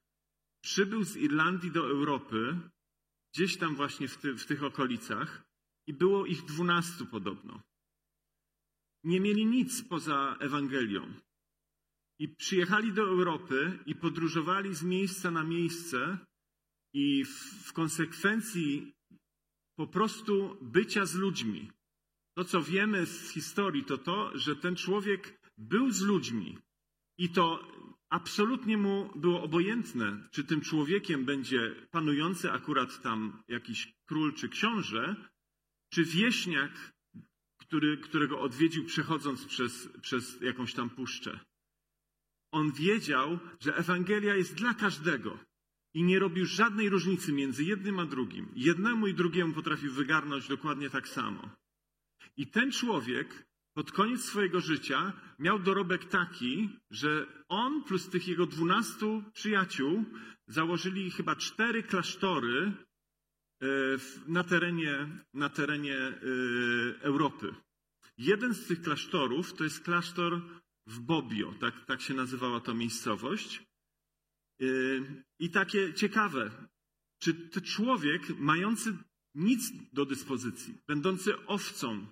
[0.63, 2.59] przybył z Irlandii do Europy,
[3.35, 5.45] gdzieś tam właśnie w, ty, w tych okolicach,
[5.87, 7.63] i było ich dwunastu podobno.
[9.05, 11.15] Nie mieli nic poza Ewangelią.
[12.19, 16.19] I przyjechali do Europy i podróżowali z miejsca na miejsce,
[16.93, 18.93] i w, w konsekwencji
[19.77, 21.71] po prostu bycia z ludźmi,
[22.35, 26.59] to, co wiemy z historii, to to, że ten człowiek był z ludźmi
[27.19, 27.69] i to
[28.11, 35.17] absolutnie mu było obojętne, czy tym człowiekiem będzie panujący akurat tam jakiś król czy książę,
[35.93, 36.93] czy wieśniak,
[37.61, 41.41] który, którego odwiedził przechodząc przez, przez jakąś tam puszczę.
[42.53, 45.39] On wiedział, że Ewangelia jest dla każdego
[45.95, 48.53] i nie robił żadnej różnicy między jednym a drugim.
[48.55, 51.51] Jednemu i drugiemu potrafił wygarnąć dokładnie tak samo.
[52.41, 58.47] I ten człowiek pod koniec swojego życia miał dorobek taki, że on plus tych jego
[58.47, 60.05] dwunastu przyjaciół
[60.47, 62.73] założyli chyba cztery klasztory
[63.63, 63.67] e,
[64.27, 66.15] na terenie, na terenie e,
[67.01, 67.55] Europy.
[68.19, 70.41] Jeden z tych klasztorów to jest klasztor
[70.87, 73.63] w Bobbio, tak, tak się nazywała ta miejscowość.
[74.61, 74.65] E,
[75.39, 76.69] I takie ciekawe,
[77.19, 78.97] czy człowiek mający
[79.35, 82.07] nic do dyspozycji, będący owcą,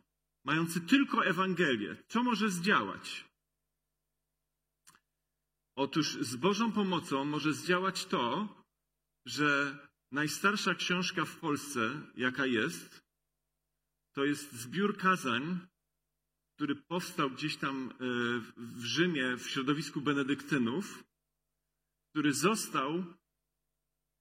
[0.49, 3.25] mający tylko Ewangelię, co może zdziałać?
[5.77, 8.49] Otóż z Bożą pomocą może zdziałać to,
[9.27, 9.79] że
[10.13, 11.81] najstarsza książka w Polsce,
[12.15, 13.03] jaka jest,
[14.15, 15.59] to jest zbiór kazań,
[16.57, 17.95] który powstał gdzieś tam e,
[18.57, 21.05] w Rzymie w środowisku benedyktynów,
[22.11, 23.05] który został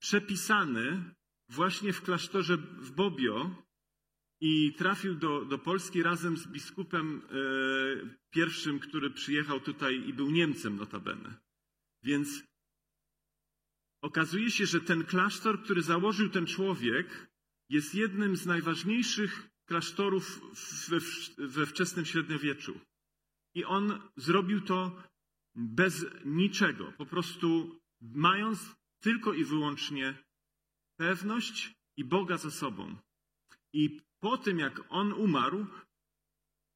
[0.02, 1.16] przepisany
[1.50, 3.67] właśnie w klasztorze w Bobbio
[4.42, 7.30] i trafił do, do Polski razem z biskupem e,
[8.30, 11.36] pierwszym, który przyjechał tutaj i był Niemcem notabene.
[12.04, 12.44] Więc
[14.02, 17.28] okazuje się, że ten klasztor, który założył ten człowiek,
[17.70, 20.42] jest jednym z najważniejszych klasztorów
[20.88, 20.98] we,
[21.48, 22.80] we wczesnym średniowieczu.
[23.56, 25.04] I on zrobił to
[25.56, 30.24] bez niczego, po prostu mając tylko i wyłącznie
[30.98, 32.98] pewność i Boga za sobą.
[33.74, 35.66] I po tym, jak on umarł,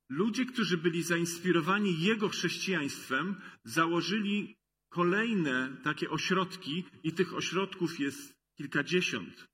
[0.10, 4.58] ludzie, którzy byli zainspirowani jego chrześcijaństwem, założyli
[4.90, 9.48] kolejne takie ośrodki, i tych ośrodków jest kilkadziesiąt.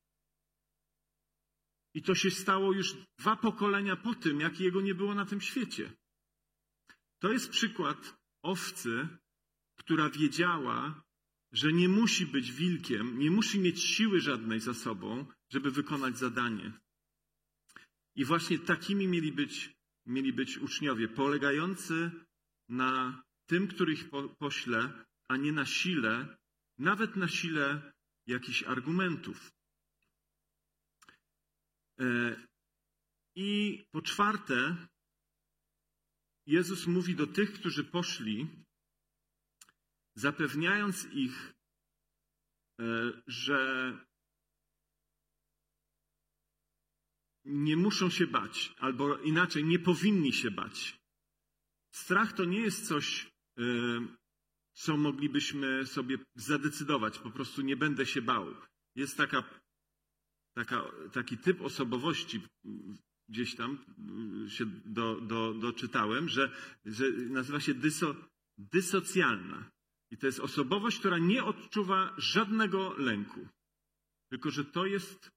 [1.94, 5.42] I to się stało już dwa pokolenia po tym, jak jego nie było na tym
[5.42, 5.94] świecie.
[7.20, 9.08] To jest przykład owcy,
[9.80, 11.04] która wiedziała,
[11.52, 16.87] że nie musi być wilkiem, nie musi mieć siły żadnej za sobą, żeby wykonać zadanie.
[18.18, 19.76] I właśnie takimi mieli być,
[20.06, 22.12] mieli być uczniowie, polegający
[22.70, 26.38] na tym, których po, pośle, a nie na sile,
[26.78, 27.94] nawet na sile
[28.28, 29.52] jakichś argumentów.
[32.00, 32.36] E,
[33.36, 34.88] I po czwarte,
[36.46, 38.48] Jezus mówi do tych, którzy poszli,
[40.16, 41.54] zapewniając ich,
[42.80, 42.84] e,
[43.28, 43.94] że
[47.48, 51.00] nie muszą się bać, albo inaczej, nie powinni się bać.
[51.92, 53.64] Strach to nie jest coś, y,
[54.74, 58.56] co moglibyśmy sobie zadecydować, po prostu nie będę się bał.
[58.96, 59.44] Jest taka,
[60.54, 62.42] taka, taki typ osobowości,
[63.30, 63.78] gdzieś tam
[64.46, 66.52] y, się do, do, doczytałem, że,
[66.86, 68.16] że nazywa się dyso,
[68.58, 69.72] dysocjalna.
[70.12, 73.48] I to jest osobowość, która nie odczuwa żadnego lęku.
[74.30, 75.37] Tylko, że to jest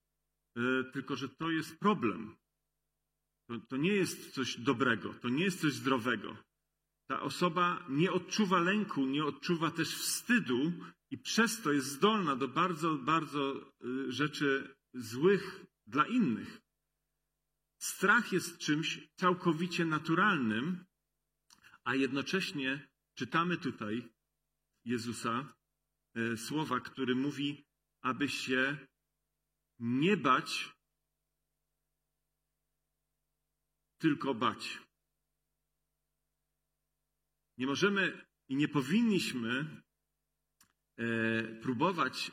[0.93, 2.35] tylko że to jest problem.
[3.47, 6.37] To, to nie jest coś dobrego, to nie jest coś zdrowego.
[7.07, 10.73] Ta osoba nie odczuwa lęku, nie odczuwa też wstydu
[11.09, 16.61] i przez to jest zdolna do bardzo, bardzo e, rzeczy złych dla innych.
[17.81, 20.85] Strach jest czymś całkowicie naturalnym,
[21.83, 24.09] a jednocześnie czytamy tutaj
[24.85, 25.53] Jezusa
[26.15, 27.65] e, słowa, który mówi,
[28.01, 28.87] aby się
[29.81, 30.75] nie bać
[33.97, 34.79] tylko bać.
[37.57, 39.81] Nie możemy i nie powinniśmy
[40.97, 41.03] e,
[41.43, 42.31] próbować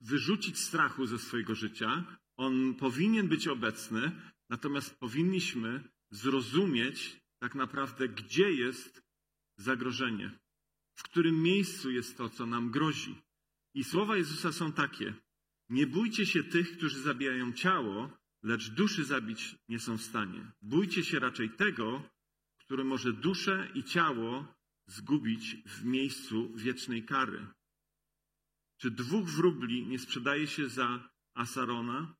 [0.00, 2.18] wyrzucić strachu ze swojego życia.
[2.36, 9.02] On powinien być obecny, natomiast powinniśmy zrozumieć tak naprawdę, gdzie jest
[9.56, 10.38] zagrożenie,
[10.94, 13.22] w którym miejscu jest to, co nam grozi.
[13.74, 15.14] I słowa Jezusa są takie:
[15.72, 20.52] Nie bójcie się tych, którzy zabijają ciało, lecz duszy zabić nie są w stanie.
[20.62, 22.10] Bójcie się raczej tego,
[22.58, 24.54] który może duszę i ciało
[24.86, 27.46] zgubić w miejscu wiecznej kary.
[28.76, 32.14] Czy dwóch wróbli nie sprzedaje się za Asarona?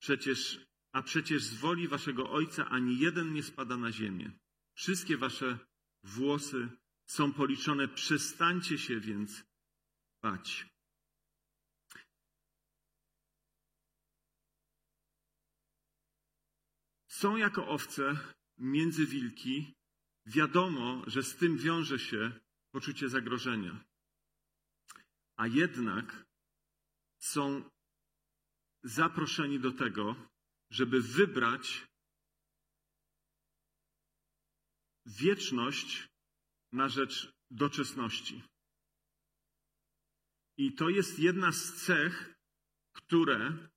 [0.00, 4.32] Przecież, a przecież z woli waszego ojca ani jeden nie spada na ziemię.
[4.74, 5.58] Wszystkie wasze
[6.02, 6.68] włosy
[7.06, 7.88] są policzone.
[7.88, 9.44] Przestańcie się więc
[10.22, 10.71] bać.
[17.22, 18.18] Są jako owce
[18.58, 19.74] między wilki.
[20.26, 23.84] Wiadomo, że z tym wiąże się poczucie zagrożenia.
[25.36, 26.24] A jednak
[27.18, 27.70] są
[28.82, 30.30] zaproszeni do tego,
[30.70, 31.86] żeby wybrać
[35.06, 36.08] wieczność
[36.72, 38.42] na rzecz doczesności.
[40.56, 42.34] I to jest jedna z cech,
[42.92, 43.68] które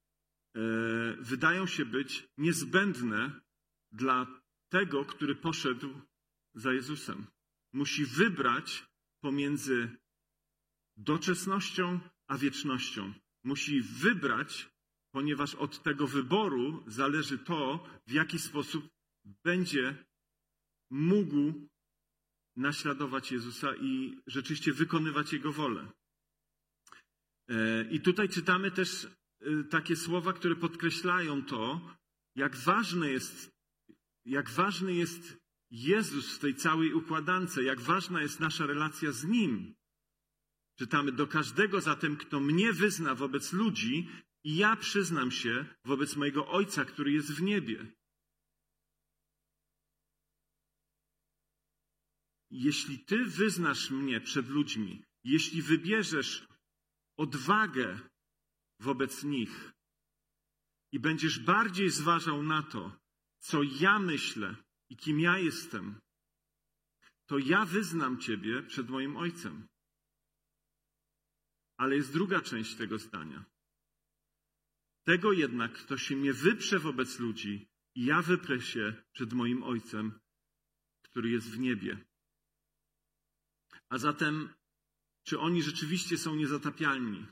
[1.20, 3.42] wydają się być niezbędne
[3.92, 6.02] dla tego, który poszedł
[6.54, 7.28] za Jezusem.
[7.74, 8.86] Musi wybrać
[9.22, 9.98] pomiędzy
[10.98, 13.14] doczesnością a wiecznością.
[13.44, 14.70] Musi wybrać,
[15.12, 18.90] ponieważ od tego wyboru zależy to, w jaki sposób
[19.44, 20.06] będzie
[20.90, 21.68] mógł
[22.56, 25.92] naśladować Jezusa i rzeczywiście wykonywać Jego wolę.
[27.50, 29.10] E, I tutaj czytamy też e,
[29.70, 31.82] takie słowa, które podkreślają to,
[32.36, 33.52] jak ważne jest,
[34.26, 35.38] jak ważny jest
[35.72, 39.76] Jezus w tej całej układance, jak ważna jest nasza relacja z Nim.
[40.80, 44.10] Czytamy, do każdego zatem, kto mnie wyzna wobec ludzi,
[44.44, 47.92] i ja przyznam się wobec mojego Ojca, który jest w niebie.
[52.52, 56.48] Jeśli Ty wyznasz mnie przed ludźmi, jeśli wybierzesz
[57.18, 58.00] odwagę
[58.80, 59.72] wobec nich
[60.92, 63.00] i będziesz bardziej zważał na to,
[63.40, 64.56] co ja myślę
[64.90, 66.02] i kim ja jestem,
[67.26, 69.68] to ja wyznam Ciebie przed moim Ojcem.
[71.78, 73.46] Ale jest druga część tego zdania.
[75.04, 80.20] Tego jednak, kto się nie wyprze wobec ludzi, i ja wyprę się przed moim Ojcem,
[81.02, 82.06] który jest w niebie.
[83.90, 84.54] A zatem,
[85.24, 87.28] czy oni rzeczywiście są niezatapialni?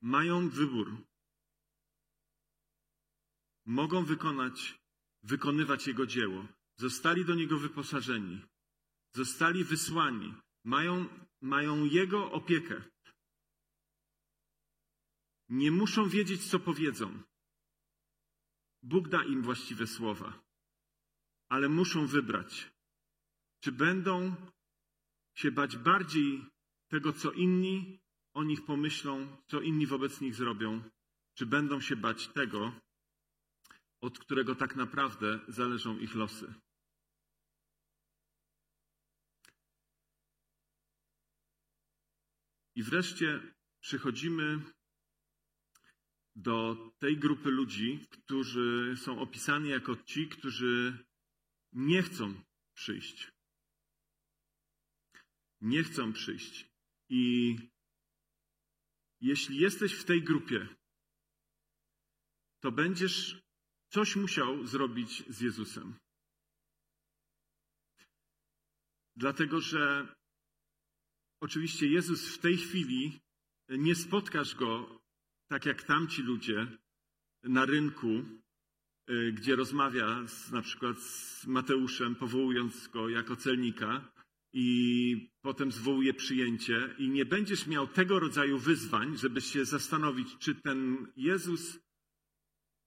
[0.00, 0.96] Mają wybór.
[3.66, 4.80] Mogą wykonać,
[5.22, 6.46] wykonywać Jego dzieło.
[6.76, 8.42] Zostali do Niego wyposażeni.
[9.12, 10.34] Zostali wysłani.
[10.64, 11.08] Mają,
[11.40, 12.82] mają Jego opiekę.
[15.48, 17.22] Nie muszą wiedzieć, co powiedzą.
[18.82, 20.42] Bóg da im właściwe słowa,
[21.48, 22.70] ale muszą wybrać.
[23.60, 24.36] Czy będą
[25.34, 26.46] się bać bardziej
[26.88, 28.00] tego, co inni
[28.38, 30.90] o nich pomyślą, co inni wobec nich zrobią,
[31.34, 32.80] czy będą się bać tego,
[34.00, 36.54] od którego tak naprawdę zależą ich losy?
[42.74, 43.40] I wreszcie
[43.80, 44.62] przychodzimy
[46.36, 51.04] do tej grupy ludzi, którzy są opisani jako ci, którzy
[51.72, 52.34] nie chcą
[52.74, 53.38] przyjść
[55.60, 56.66] nie chcą przyjść.
[57.08, 57.56] I
[59.20, 60.68] jeśli jesteś w tej grupie,
[62.60, 63.42] to będziesz
[63.88, 65.94] coś musiał zrobić z Jezusem.
[69.16, 70.14] Dlatego, że
[71.40, 73.20] oczywiście Jezus w tej chwili
[73.68, 74.98] nie spotkasz go
[75.48, 76.66] tak jak tamci ludzie
[77.42, 78.08] na rynku,
[79.10, 84.12] y, gdzie rozmawia z, na przykład z Mateuszem, powołując go jako celnika,
[84.60, 90.54] i potem zwołuje przyjęcie, i nie będziesz miał tego rodzaju wyzwań, żeby się zastanowić, czy
[90.54, 91.78] ten Jezus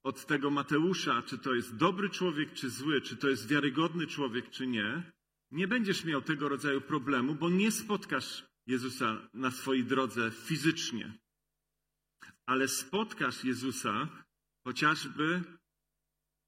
[0.03, 4.49] od tego Mateusza, czy to jest dobry człowiek, czy zły, czy to jest wiarygodny człowiek,
[4.49, 5.11] czy nie,
[5.51, 11.19] nie będziesz miał tego rodzaju problemu, bo nie spotkasz Jezusa na swojej drodze fizycznie.
[12.45, 14.24] Ale spotkasz Jezusa
[14.63, 15.43] chociażby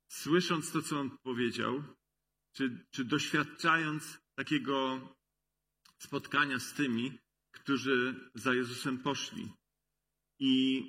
[0.08, 1.84] słysząc to, co on powiedział,
[2.54, 5.00] czy, czy doświadczając takiego
[5.98, 7.20] spotkania z tymi,
[7.52, 9.54] którzy za Jezusem poszli.
[10.40, 10.84] I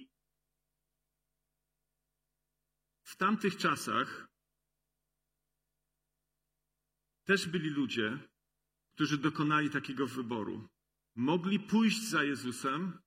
[3.03, 4.28] w tamtych czasach
[7.24, 8.18] też byli ludzie,
[8.95, 10.68] którzy dokonali takiego wyboru.
[11.16, 12.99] Mogli pójść za Jezusem,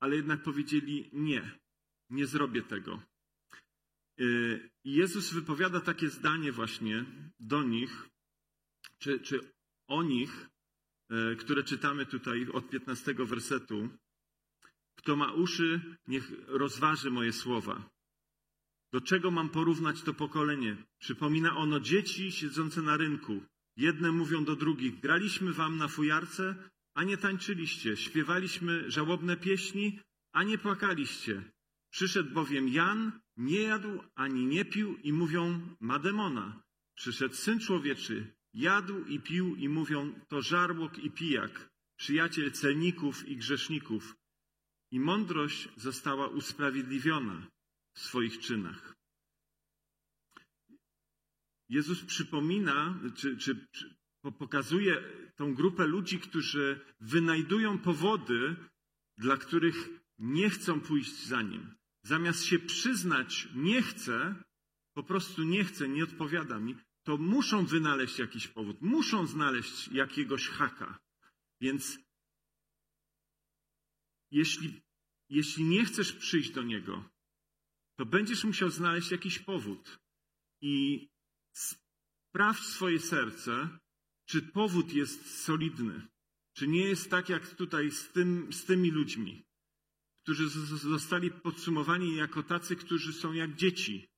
[0.00, 1.58] ale jednak powiedzieli nie,
[2.10, 3.02] nie zrobię tego.
[4.20, 7.04] Y, Jezus wypowiada takie zdanie właśnie
[7.40, 8.08] do nich,
[8.98, 9.40] czy, czy
[9.88, 10.48] o nich,
[11.32, 13.88] y, które czytamy tutaj od 15 wersetu.
[14.98, 17.90] Kto ma uszy, niech rozważy moje słowa.
[18.92, 20.76] Do czego mam porównać to pokolenie?
[20.98, 23.42] Przypomina ono dzieci siedzące na rynku.
[23.76, 27.96] Jedne mówią do drugich: Graliśmy wam na fujarce, a nie tańczyliście.
[27.96, 30.00] Śpiewaliśmy żałobne pieśni,
[30.32, 31.42] a nie płakaliście.
[31.90, 36.62] Przyszedł bowiem Jan, nie jadł ani nie pił i mówią: Ma demona.
[36.94, 43.36] Przyszedł syn człowieczy, jadł i pił i mówią: To żarłok i pijak, przyjaciel celników i
[43.36, 44.16] grzeszników.
[44.90, 47.46] I mądrość została usprawiedliwiona
[47.94, 48.94] w swoich czynach.
[51.68, 53.98] Jezus przypomina, czy, czy, czy
[54.38, 55.02] pokazuje
[55.36, 58.56] tą grupę ludzi, którzy wynajdują powody,
[59.16, 59.88] dla których
[60.18, 61.74] nie chcą pójść za nim.
[62.02, 64.42] Zamiast się przyznać, nie chcę,
[64.94, 66.76] po prostu nie chcę, nie odpowiada mi,
[67.08, 70.98] to muszą wynaleźć jakiś powód, muszą znaleźć jakiegoś haka.
[71.60, 71.98] Więc
[74.30, 74.80] jeśli,
[75.28, 77.10] jeśli nie chcesz przyjść do niego,
[77.98, 79.98] to będziesz musiał znaleźć jakiś powód.
[80.60, 81.06] I
[81.52, 83.78] sprawdź swoje serce,
[84.26, 86.08] czy powód jest solidny.
[86.56, 89.44] Czy nie jest tak jak tutaj z, tym, z tymi ludźmi,
[90.22, 90.48] którzy
[90.78, 94.08] zostali podsumowani jako tacy, którzy są jak dzieci.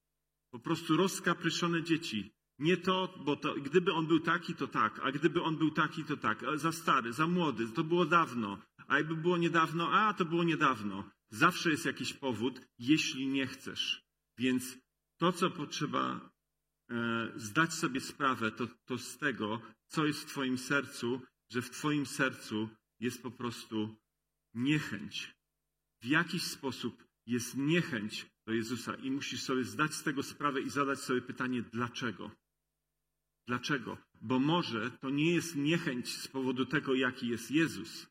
[0.53, 2.40] Po prostu rozkapryszone dzieci.
[2.61, 6.05] Nie to, bo to, gdyby on był taki, to tak, a gdyby on był taki,
[6.05, 6.45] to tak.
[6.55, 8.59] Za stary, za młody, to było dawno.
[8.89, 11.11] A jakby było niedawno, a to było niedawno.
[11.29, 14.05] Zawsze jest jakiś powód, jeśli nie chcesz.
[14.39, 14.79] Więc
[15.17, 16.31] to, co potrzeba
[16.91, 21.71] e, zdać sobie sprawę, to, to z tego, co jest w Twoim sercu, że w
[21.71, 22.69] Twoim sercu
[23.01, 23.97] jest po prostu
[24.55, 25.35] niechęć.
[26.03, 30.71] W jakiś sposób jest niechęć do Jezusa i musisz sobie zdać z tego sprawę i
[30.71, 32.40] zadać sobie pytanie, dlaczego?
[33.51, 33.99] Dlaczego?
[34.21, 38.07] Bo może to nie jest niechęć z powodu tego, jaki jest Jezus,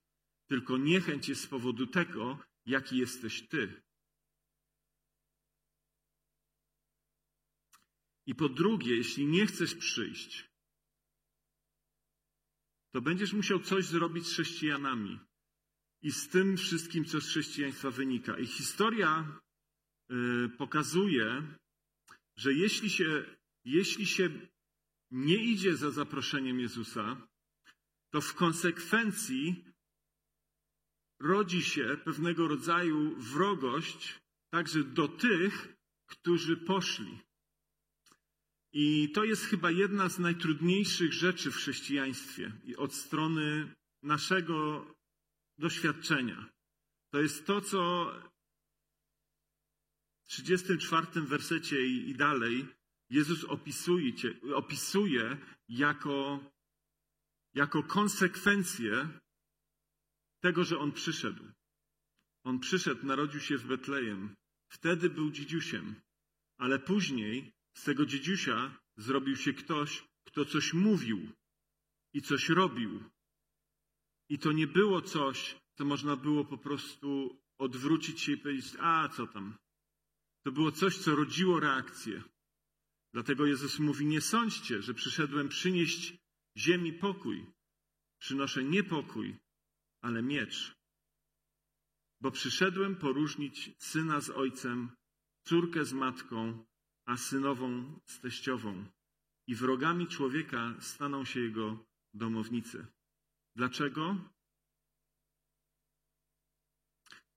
[0.47, 3.81] tylko niechęć jest z powodu tego, jaki jesteś Ty.
[8.25, 10.49] I po drugie, jeśli nie chcesz przyjść,
[12.91, 15.19] to będziesz musiał coś zrobić z chrześcijanami
[16.01, 18.39] i z tym wszystkim, co z chrześcijaństwa wynika.
[18.39, 19.41] I historia
[20.11, 21.57] y, pokazuje,
[22.35, 23.25] że jeśli się,
[23.65, 24.29] jeśli się
[25.11, 27.27] nie idzie za zaproszeniem Jezusa,
[28.09, 29.65] to w konsekwencji
[31.19, 35.67] rodzi się pewnego rodzaju wrogość także do tych,
[36.05, 37.19] którzy poszli.
[38.73, 44.85] I to jest chyba jedna z najtrudniejszych rzeczy w chrześcijaństwie od strony naszego
[45.57, 46.49] doświadczenia.
[47.11, 48.11] To jest to, co
[50.23, 52.67] w 34 wersecie i, dalej
[53.09, 54.13] Jezus opisuje,
[54.55, 55.37] opisuje
[55.69, 56.39] jako,
[57.53, 59.19] jako konsekwencję
[60.41, 61.43] tego, że On przyszedł.
[62.43, 64.35] On przyszedł, narodził się w Betlejem.
[64.71, 65.95] Wtedy był dzidziusiem,
[66.57, 71.31] ale później z tego dziedziusia zrobił się ktoś, kto coś mówił
[72.13, 73.03] i coś robił.
[74.29, 79.09] I to nie było coś, co można było po prostu odwrócić się i powiedzieć, a
[79.09, 79.57] co tam.
[80.43, 82.23] To było coś, co rodziło reakcję.
[83.13, 86.17] Dlatego Jezus mówi, nie sądźcie, że przyszedłem przynieść
[86.57, 87.45] ziemi pokój.
[88.19, 89.39] Przynoszę nie pokój,
[90.01, 90.75] ale miecz.
[92.21, 94.91] Bo przyszedłem poróżnić syna z ojcem,
[95.43, 96.65] córkę z matką,
[97.05, 98.85] a synową z teściową.
[99.47, 102.87] I wrogami człowieka staną się jego domownicy.
[103.55, 104.15] Dlaczego?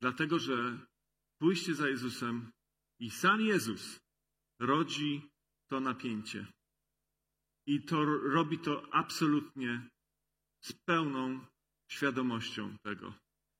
[0.00, 0.86] Dlatego, że
[1.38, 2.52] pójście za Jezusem
[2.98, 4.00] i sam Jezus
[4.58, 5.31] rodzi
[5.72, 6.46] to napięcie.
[7.66, 9.90] I to robi to absolutnie
[10.60, 11.46] z pełną
[11.90, 13.14] świadomością tego.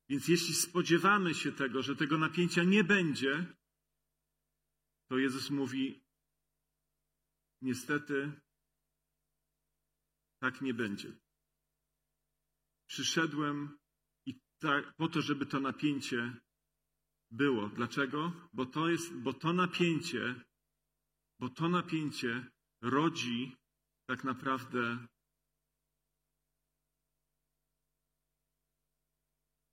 [0.09, 3.55] Więc jeśli spodziewamy się tego, że tego napięcia nie będzie,
[5.11, 6.05] to Jezus mówi:
[7.63, 8.33] Niestety,
[10.43, 11.13] tak nie będzie.
[12.89, 13.79] Przyszedłem
[14.27, 16.37] i tak, po to, żeby to napięcie
[17.31, 17.69] było.
[17.69, 18.33] Dlaczego?
[18.53, 20.45] Bo to jest, bo to napięcie,
[21.43, 22.51] bo to napięcie
[22.83, 23.57] rodzi
[24.07, 25.07] tak naprawdę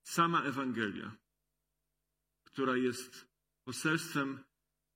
[0.04, 1.18] sama Ewangelia,
[2.44, 3.28] która jest
[3.64, 4.44] poselstwem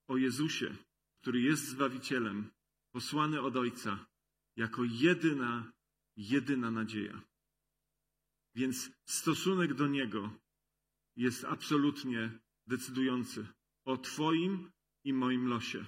[0.08, 0.76] o Jezusie,
[1.22, 2.52] który jest Zbawicielem,
[2.92, 4.06] posłany od Ojca,
[4.56, 5.72] jako jedyna,
[6.16, 7.22] jedyna nadzieja.
[8.56, 10.40] Więc stosunek do Niego
[11.16, 13.48] jest absolutnie decydujący
[13.86, 14.72] o Twoim
[15.04, 15.86] i moim losie.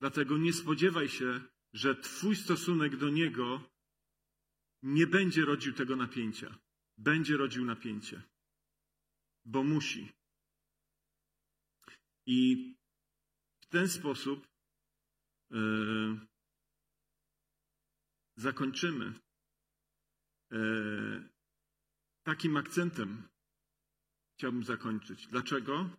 [0.00, 1.40] Dlatego nie spodziewaj się,
[1.72, 3.70] że Twój stosunek do Niego
[4.82, 6.58] nie będzie rodził tego napięcia.
[6.98, 8.22] Będzie rodził napięcie,
[9.44, 10.12] bo musi.
[12.26, 12.74] I
[13.60, 14.48] w ten sposób
[15.50, 16.20] yy,
[18.36, 19.12] zakończymy
[20.50, 21.28] yy,
[22.22, 23.28] takim akcentem.
[24.38, 25.26] Chciałbym zakończyć.
[25.26, 25.90] Dlaczego?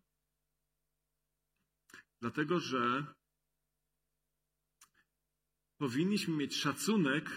[2.21, 3.05] Dlatego, że
[5.77, 7.29] powinniśmy mieć szacunek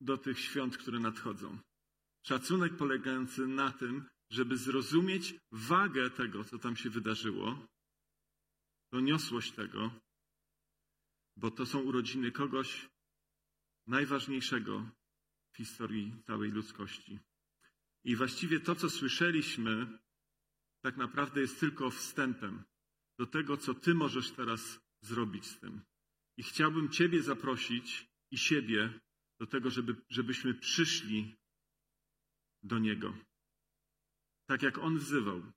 [0.00, 1.58] do tych świąt, które nadchodzą.
[2.22, 7.66] Szacunek polegający na tym, żeby zrozumieć wagę tego, co tam się wydarzyło,
[8.92, 9.90] doniosłość tego,
[11.36, 12.88] bo to są urodziny kogoś
[13.86, 14.90] najważniejszego
[15.52, 17.18] w historii całej ludzkości.
[18.04, 19.98] I właściwie to, co słyszeliśmy,
[20.82, 22.64] tak naprawdę jest tylko wstępem
[23.18, 25.80] do tego, co Ty możesz teraz zrobić z tym.
[26.36, 29.00] I chciałbym Ciebie zaprosić i siebie
[29.40, 31.36] do tego, żeby, żebyśmy przyszli
[32.62, 33.18] do Niego.
[34.46, 35.52] Tak jak On wzywał.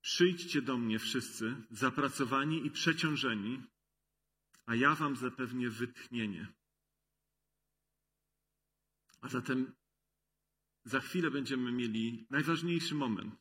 [0.00, 3.62] Przyjdźcie do mnie wszyscy, zapracowani i przeciążeni,
[4.66, 6.52] a ja wam zapewnię wytchnienie.
[9.20, 9.74] A zatem
[10.84, 13.34] za chwilę będziemy mieli najważniejszy moment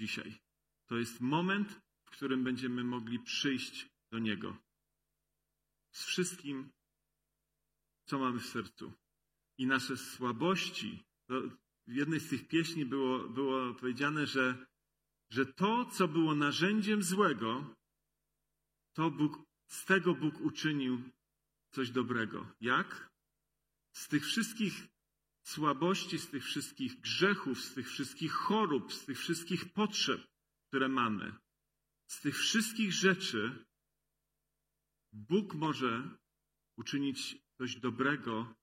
[0.00, 0.38] dzisiaj.
[0.86, 4.69] To jest moment, w którym będziemy mogli przyjść do Niego
[5.92, 6.70] z wszystkim,
[8.04, 8.92] co mamy w sercu.
[9.58, 11.04] I nasze słabości.
[11.86, 14.66] w jednej z tych pieśni było, było powiedziane, że,
[15.30, 17.74] że to, co było narzędziem złego,
[18.92, 21.02] to Bóg, z tego Bóg uczynił
[21.70, 22.52] coś dobrego.
[22.60, 23.10] Jak?
[23.92, 24.86] Z tych wszystkich
[25.42, 30.26] słabości, z tych wszystkich grzechów, z tych wszystkich chorób, z tych wszystkich potrzeb,
[30.68, 31.34] które mamy,
[32.06, 33.64] z tych wszystkich rzeczy
[35.12, 36.18] Bóg może
[36.76, 38.54] uczynić coś dobrego,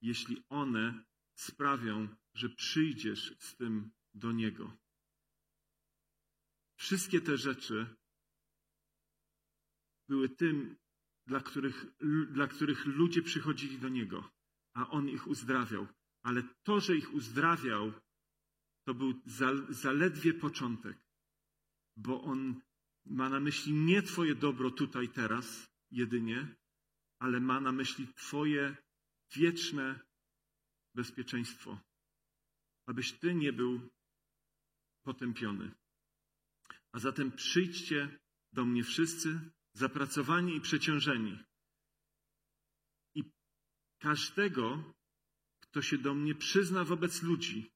[0.00, 1.04] jeśli one
[1.38, 4.76] sprawią, że przyjdziesz z tym do Niego.
[6.76, 7.96] Wszystkie te rzeczy
[10.08, 10.76] były tym,
[11.26, 11.86] dla których,
[12.30, 14.30] dla których ludzie przychodzili do Niego,
[14.74, 15.86] a On ich uzdrawiał.
[16.22, 17.92] Ale to, że ich uzdrawiał,
[18.86, 19.20] to był
[19.68, 20.98] zaledwie początek,
[21.96, 22.60] bo On
[23.06, 26.56] ma na myśli nie Twoje dobro tutaj, teraz jedynie,
[27.18, 28.76] ale ma na myśli Twoje
[29.34, 30.00] wieczne
[30.94, 31.80] bezpieczeństwo,
[32.86, 33.90] abyś Ty nie był
[35.02, 35.74] potępiony.
[36.92, 38.18] A zatem przyjdźcie
[38.52, 41.38] do mnie wszyscy, zapracowani i przeciążeni.
[43.14, 43.24] I
[43.98, 44.94] każdego,
[45.60, 47.70] kto się do mnie przyzna wobec ludzi,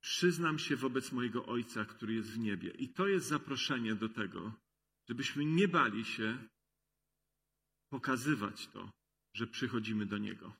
[0.00, 2.70] przyznam się wobec mojego Ojca, który jest w niebie.
[2.70, 4.52] I to jest zaproszenie do tego,
[5.08, 6.48] żebyśmy nie bali się
[7.90, 8.90] pokazywać to,
[9.34, 10.52] że przychodzimy do Niego.